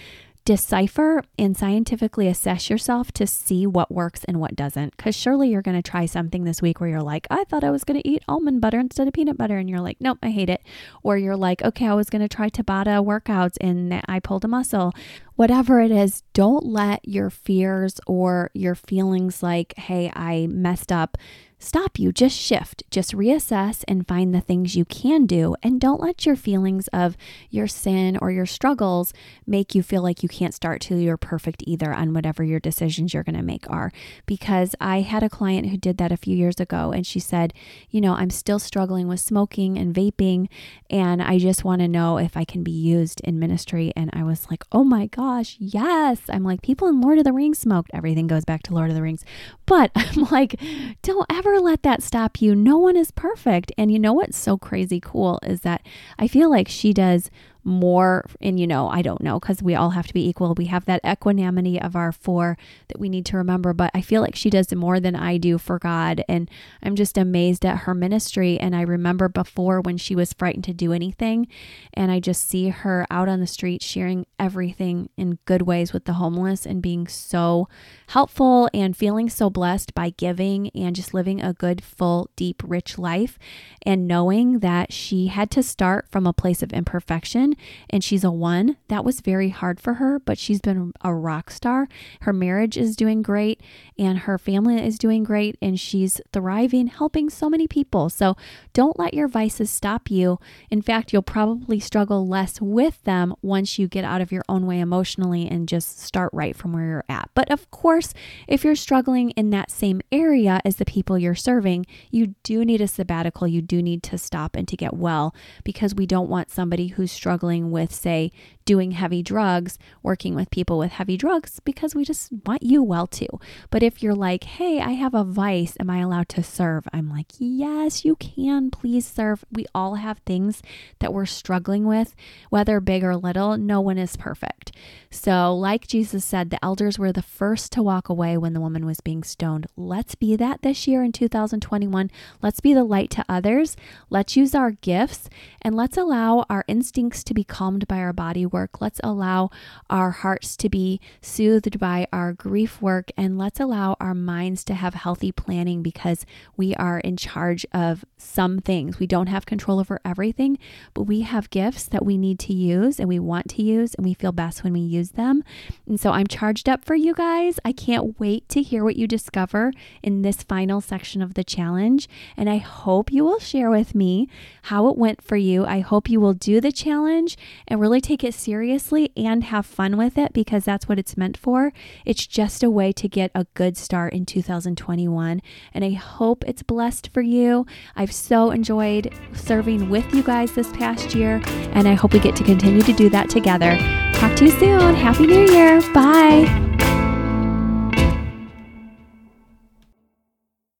decipher 0.47 1.25
and 1.37 1.57
scientifically 1.57 2.29
assess 2.29 2.71
yourself 2.71 3.11
to 3.11 3.27
see 3.27 3.67
what 3.67 3.91
works 3.91 4.23
and 4.25 4.39
what 4.39 4.55
doesn't. 4.55 4.97
Because 4.97 5.17
surely 5.17 5.51
you're 5.51 5.61
going 5.61 5.77
to 5.77 5.91
try 5.91 6.07
something 6.07 6.45
this 6.45 6.63
week 6.63 6.81
where 6.81 6.89
you're 6.89 7.03
like, 7.03 7.27
I 7.29 7.43
thought 7.45 7.65
I 7.65 7.73
was 7.73 7.83
going 7.83 8.01
to 8.01 8.09
eat 8.09 8.23
almond 8.29 8.61
butter 8.61 8.79
instead 8.79 9.09
of 9.09 9.13
peanut 9.13 9.37
butter. 9.37 9.59
And 9.59 9.69
you're 9.69 9.81
like, 9.81 9.97
nope, 10.01 10.19
I 10.23 10.31
hate 10.31 10.49
it. 10.49 10.63
Or 11.03 11.19
you're 11.19 11.37
like, 11.37 11.63
okay, 11.63 11.89
I 11.89 11.95
was 11.95 12.09
going 12.09 12.23
to 12.23 12.35
try 12.35 12.49
Tabata 12.49 13.05
workouts 13.05 13.57
and 13.61 14.01
I 14.09 14.21
pulled 14.21 14.45
a 14.45 14.49
muscle. 14.49 14.95
Whatever 15.35 15.81
it 15.81 15.91
is, 15.91 16.23
don't 16.33 16.65
let 16.65 17.07
your 17.07 17.29
fears 17.29 18.01
or 18.07 18.51
your 18.55 18.77
feelings 18.77 19.43
like, 19.43 19.75
hey, 19.77 20.13
I 20.15 20.47
messed 20.47 20.93
up 20.93 21.19
stop 21.59 21.99
you. 21.99 22.13
Just 22.13 22.39
shift, 22.39 22.83
just 22.91 23.13
reassess 23.13 23.83
and 23.89 24.07
find 24.07 24.35
the 24.35 24.41
things 24.41 24.77
you 24.77 24.85
can 24.85 25.27
do. 25.27 25.57
And 25.63 25.81
don't 25.81 26.01
let 26.01 26.27
your 26.27 26.37
feelings 26.37 26.89
of 26.89 27.17
your 27.51 27.67
sin 27.67 28.19
or 28.21 28.31
your 28.31 28.47
struggles 28.47 29.13
make 29.47 29.75
you 29.75 29.83
feel 29.83 30.03
like 30.03 30.23
you 30.23 30.29
can't 30.29 30.55
start 30.55 30.81
till 30.81 30.99
you're 30.99 31.17
perfect 31.17 31.63
either 31.67 31.93
on 31.93 32.13
whatever 32.13 32.45
your 32.45 32.61
decisions 32.61 33.15
you're 33.15 33.23
going 33.23 33.37
to 33.37 33.43
make 33.43 33.69
are. 33.71 33.91
Because 34.27 34.75
I 34.81 35.01
had 35.01 35.23
a 35.23 35.31
client 35.31 35.69
who 35.69 35.77
did 35.77 35.99
that 35.99 36.13
a 36.13 36.17
few 36.17 36.37
years 36.37 36.61
ago 36.61 36.93
and 36.93 37.07
she 37.07 37.21
said, 37.21 37.55
You 37.91 38.01
know, 38.01 38.13
I'm 38.13 38.31
still 38.31 38.59
struggling 38.59 39.09
with 39.09 39.21
smoking 39.21 39.79
and 39.79 39.95
vaping, 39.95 40.49
and 40.91 41.23
I 41.23 41.39
just 41.39 41.65
want 41.65 41.81
to 41.81 41.89
know 41.89 42.19
if 42.19 42.37
I 42.37 42.45
can 42.45 42.63
be 42.63 42.71
used 42.71 43.21
in 43.21 43.39
ministry. 43.39 43.93
And 43.97 44.11
I 44.13 44.23
was 44.23 44.49
like, 44.51 44.65
Oh 44.73 44.85
my 44.85 45.07
gosh, 45.07 45.57
yes. 45.59 46.21
I'm 46.29 46.45
like, 46.45 46.63
people 46.63 46.89
in 46.89 47.01
Lord 47.01 47.19
of 47.19 47.25
the 47.25 47.33
Rings 47.33 47.59
smoked. 47.59 47.91
Everything 47.95 48.27
goes 48.27 48.45
back 48.45 48.63
to 48.65 48.75
Lord 48.75 48.91
of 48.91 48.97
the 48.97 49.03
Rings. 49.03 49.25
But 49.65 49.91
I'm 49.97 50.25
like, 50.31 50.61
don't 51.03 51.27
ever 51.31 51.46
never 51.47 51.61
let 51.61 51.83
that 51.83 52.03
stop 52.03 52.43
you. 52.43 52.55
No 52.55 52.79
one 52.79 52.97
is 52.97 53.11
perfect. 53.11 53.71
And 53.79 53.93
you 53.93 53.99
know 53.99 54.13
what's 54.13 54.37
so 54.37 54.59
crazy 54.59 55.01
cool 55.01 55.39
is 55.43 55.61
that 55.61 55.87
I 56.19 56.27
feel 56.27 56.51
like 56.51 56.69
she 56.69 56.93
does 56.93 57.31
more 57.67 58.25
and 58.41 58.61
you 58.61 58.67
know 58.67 58.89
i 58.89 59.03
don't 59.03 59.21
know 59.21 59.41
because 59.41 59.61
we 59.61 59.75
all 59.75 59.91
have 59.91 60.07
to 60.07 60.15
be 60.15 60.27
equal. 60.29 60.55
We 60.57 60.67
have 60.67 60.85
that 60.85 61.01
equanimity 61.05 61.81
of 61.81 61.97
our 61.97 62.13
four 62.13 62.57
that 62.89 63.01
we 63.01 63.09
need 63.09 63.27
to 63.27 63.37
remember 63.37 63.73
but 63.73 63.91
i 63.93 64.01
feel 64.01 64.23
like 64.23 64.37
she 64.37 64.51
does 64.51 64.71
it 64.71 64.77
more 64.77 65.01
than 65.01 65.17
i 65.17 65.37
do 65.37 65.59
for 65.59 65.79
god 65.79 66.23
and 66.29 66.49
i'm 66.83 66.95
just 66.95 67.19
amazed 67.19 67.65
at 67.65 67.79
her 67.79 67.95
ministry. 67.95 68.59
And 68.59 68.77
i 68.77 68.83
remember 68.83 69.29
before 69.29 69.81
when 69.81 69.97
she 69.97 70.15
was 70.15 70.33
frightened 70.33 70.65
to 70.65 70.73
do 70.73 70.93
anything 70.93 71.49
and 71.93 72.13
i 72.13 72.21
just 72.21 72.49
see 72.49 72.69
her 72.69 73.05
out 73.11 73.29
on 73.29 73.41
the 73.41 73.47
street 73.47 73.83
sharing 73.83 74.27
everything 74.39 75.11
in 75.17 75.39
good 75.45 75.63
ways 75.63 75.93
with 75.93 76.05
the 76.05 76.15
homeless 76.15 76.67
and 76.67 76.81
being 76.81 77.09
so 77.09 77.69
helpful 78.09 78.71
and 78.73 78.97
feeling 78.97 79.29
so 79.29 79.51
blessed 79.51 79.93
by 79.95 80.11
giving 80.11 80.71
and 80.71 80.95
just 80.95 81.13
living 81.13 81.41
a 81.43 81.53
good 81.53 81.83
full 81.83 82.31
deep 82.37 82.63
rich 82.65 82.97
life 82.97 83.39
and 83.85 84.07
knowing 84.07 84.61
that 84.61 84.93
she 84.93 85.27
had 85.27 85.51
to 85.51 85.63
start 85.63 86.07
from 86.11 86.27
a 86.27 86.33
place 86.33 86.63
of 86.63 86.73
imperfection 86.73 87.56
and 87.91 88.03
she's 88.03 88.25
a 88.25 88.31
one. 88.31 88.77
That 88.89 89.05
was 89.05 89.21
very 89.21 89.51
hard 89.51 89.81
for 89.81 89.95
her, 89.95 90.19
but 90.19 90.39
she's 90.39 90.61
been 90.61 90.93
a 91.03 91.15
rock 91.15 91.51
star. 91.51 91.89
Her 92.23 92.33
marriage 92.33 92.77
is 92.77 92.97
doing 92.97 93.23
great 93.23 93.61
and 93.99 94.21
her 94.21 94.39
family 94.39 94.85
is 94.85 94.99
doing 94.99 95.25
great 95.25 95.57
and 95.63 95.79
she's 95.79 96.21
thriving, 96.33 96.89
helping 96.89 97.31
so 97.31 97.49
many 97.49 97.67
people. 97.67 98.09
So 98.11 98.37
don't 98.73 98.99
let 98.99 99.15
your 99.15 99.29
vices 99.29 99.71
stop 99.71 100.11
you. 100.11 100.39
In 100.71 100.83
fact, 100.83 101.13
you'll 101.13 101.23
probably 101.23 101.81
struggle 101.81 102.27
less 102.27 102.61
with 102.61 103.03
them 103.05 103.35
once 103.43 103.79
you 103.79 103.89
get 103.89 104.05
out 104.05 104.21
of 104.21 104.33
your 104.33 104.45
own 104.49 104.67
way 104.67 104.81
emotionally 104.81 105.49
and 105.49 105.69
just 105.69 106.01
start 106.01 106.31
right 106.33 106.57
from 106.57 106.73
where 106.73 106.87
you're 106.87 107.05
at. 107.09 107.31
But 107.35 107.51
of 107.51 107.71
course, 107.71 108.13
if 108.47 108.65
you're 108.65 108.77
struggling 108.77 109.31
in 109.31 109.51
that 109.51 109.71
same 109.71 110.01
area 110.13 110.61
as 110.65 110.77
the 110.77 110.85
people 110.85 111.19
you're 111.19 111.35
serving, 111.35 111.87
you 112.11 112.35
do 112.43 112.65
need 112.65 112.81
a 112.81 112.89
sabbatical. 112.89 113.47
You 113.47 113.63
do 113.63 113.83
need 113.83 114.03
to 114.05 114.19
stop 114.19 114.57
and 114.57 114.67
to 114.69 114.77
get 114.77 114.95
well 114.95 115.35
because 115.65 115.95
we 115.95 116.07
don't 116.07 116.29
want 116.29 116.51
somebody 116.51 116.89
who's 116.89 117.13
struggling 117.13 117.46
struggling 117.47 117.71
with, 117.71 117.95
say, 117.95 118.33
doing 118.65 118.91
heavy 118.91 119.23
drugs, 119.23 119.79
working 120.03 120.35
with 120.35 120.51
people 120.51 120.77
with 120.77 120.91
heavy 120.91 121.17
drugs, 121.17 121.61
because 121.65 121.95
we 121.95 122.05
just 122.05 122.33
want 122.45 122.63
you 122.63 122.83
well 122.83 123.07
too. 123.07 123.29
But 123.71 123.85
if 123.85 124.03
you're 124.03 124.15
like, 124.15 124.43
hey, 124.43 124.81
I 124.81 124.91
have 124.91 125.15
a 125.15 125.23
vice, 125.23 125.77
am 125.79 125.89
I 125.89 126.01
allowed 126.01 126.29
to 126.31 126.43
serve? 126.43 126.89
I'm 126.93 127.09
like, 127.09 127.29
yes, 127.39 128.05
you 128.05 128.17
can. 128.17 128.73
Please 128.73 129.07
serve. 129.07 129.45
We 129.53 129.67
all 129.73 129.95
have 129.95 130.19
things 130.27 130.63
that 130.99 131.15
we're 131.15 131.27
struggling 131.27 131.87
with, 131.87 132.17
whether 132.51 132.81
big 132.81 133.05
or 133.05 133.17
little. 133.17 133.57
No 133.57 133.81
one 133.81 133.99
is 133.99 134.17
perfect. 134.17 134.73
So, 135.11 135.55
like 135.55 135.87
Jesus 135.87 136.25
said, 136.25 136.51
the 136.51 136.63
elders 136.65 136.99
were 136.99 137.13
the 137.13 137.23
first 137.23 137.71
to 137.73 137.83
walk 137.83 138.09
away 138.09 138.37
when 138.37 138.53
the 138.53 138.61
woman 138.61 138.85
was 138.85 139.01
being 139.01 139.23
stoned. 139.23 139.67
Let's 139.77 140.17
be 140.17 140.35
that 140.37 140.63
this 140.63 140.89
year 140.89 141.05
in 141.05 141.13
2021. 141.13 142.11
Let's 142.43 142.61
be 142.61 142.75
the 142.75 142.85
light 142.85 143.11
to 143.11 143.25
others. 143.29 143.77
Let's 144.11 144.37
use 144.37 144.55
our 144.55 144.73
gifts 144.73 145.31
and 145.63 145.77
let's 145.77 145.97
allow 145.97 146.45
our 146.51 146.65
instincts 146.67 147.23
to 147.27 147.35
be 147.35 147.45
calmed 147.45 147.87
by 147.87 147.99
our 147.99 148.13
body 148.13 148.47
work. 148.47 148.81
Let's 148.81 149.01
allow 149.05 149.51
our 149.91 150.11
hearts 150.11 150.57
to 150.59 150.69
be 150.69 151.01
soothed 151.21 151.79
by 151.79 152.07
our 152.13 152.33
grief 152.33 152.81
work. 152.81 153.11
And 153.17 153.37
let's 153.39 153.61
allow 153.61 153.97
our 154.01 154.15
minds 154.15 154.65
to 154.65 154.75
have 154.75 154.95
healthy 154.95 155.33
planning 155.33 155.83
because 155.83 156.25
we 156.57 156.75
are 156.77 156.99
in 157.01 157.17
charge 157.17 157.67
of 157.73 158.05
some 158.17 158.59
things. 158.59 158.99
We 158.99 159.07
don't 159.07 159.27
have 159.27 159.47
control 159.47 159.79
over 159.79 160.01
everything, 160.05 160.59
but 160.95 161.03
we 161.03 161.21
have 161.23 161.51
gifts 161.51 161.85
that 161.85 162.05
we 162.05 162.17
need 162.17 162.39
to 162.41 162.53
use 162.53 162.99
and 162.99 163.09
we 163.09 163.19
want 163.19 163.51
to 163.51 163.63
use, 163.63 163.95
and 163.95 164.07
we 164.07 164.15
feel 164.15 164.33
best 164.33 164.65
when 164.65 164.73
we 164.73 164.81
use 164.81 165.11
them. 165.11 165.43
And 165.87 166.01
so 166.01 166.13
I'm 166.13 166.27
charged 166.27 166.69
up 166.69 166.85
for 166.85 166.95
you 166.95 167.15
guys. 167.15 167.59
I 167.65 167.73
can't 167.73 168.19
wait 168.19 168.49
to 168.51 168.63
hear 168.63 168.85
what 168.85 168.97
you 168.97 169.07
discover 169.07 169.73
in 170.03 170.23
this 170.23 170.43
final 170.43 170.81
section 170.81 171.23
of 171.23 171.35
the 171.35 171.45
challenge. 171.45 172.09
And 172.37 172.49
I 172.49 172.59
hope 172.59 173.13
you 173.13 173.25
will 173.25 173.41
share 173.41 173.71
with 173.71 173.95
me 173.95 174.29
how 174.63 174.89
it 174.89 174.97
went 174.97 175.23
for 175.23 175.37
you. 175.37 175.65
I 175.67 175.81
hope 175.81 176.09
you 176.09 176.21
will 176.21 176.35
do 176.35 176.61
the 176.61 176.73
challenge 176.73 177.16
challenge 177.17 177.37
and 177.67 177.81
really 177.81 178.01
take 178.01 178.23
it 178.23 178.35
seriously 178.35 179.11
and 179.17 179.45
have 179.45 179.67
fun 179.67 179.97
with 179.97 180.19
it 180.19 180.33
because 180.33 180.65
that's 180.65 180.89
what 180.89 180.99
it's 180.99 181.17
meant 181.17 181.37
for. 181.37 181.73
It's 182.05 182.27
just 182.27 182.63
a 182.63 182.71
way 182.71 182.93
to 182.93 183.09
get 183.09 183.31
a 183.35 183.47
good 183.55 183.77
start 183.77 184.13
in 184.13 184.27
2021. 184.27 185.41
And 185.73 185.85
I 185.85 185.93
hope 185.93 186.45
it's 186.47 186.63
blessed 186.63 187.11
for 187.13 187.23
you. 187.23 187.67
I've 187.95 188.13
so 188.13 188.51
enjoyed 188.51 189.13
serving 189.33 189.89
with 189.91 190.15
you 190.15 190.23
guys 190.23 190.55
this 190.55 190.71
past 190.73 191.15
year, 191.15 191.43
and 191.73 191.89
I 191.89 191.95
hope 191.95 192.13
we 192.13 192.21
get 192.21 192.37
to 192.37 192.45
continue 192.45 192.83
to 192.83 192.93
do 192.93 193.09
that 193.11 193.31
together. 193.31 193.77
Talk 194.15 194.37
to 194.37 194.45
you 194.47 194.51
soon. 194.53 194.95
Happy 194.95 195.27
New 195.27 195.51
Year. 195.53 195.81
Bye. 195.93 196.86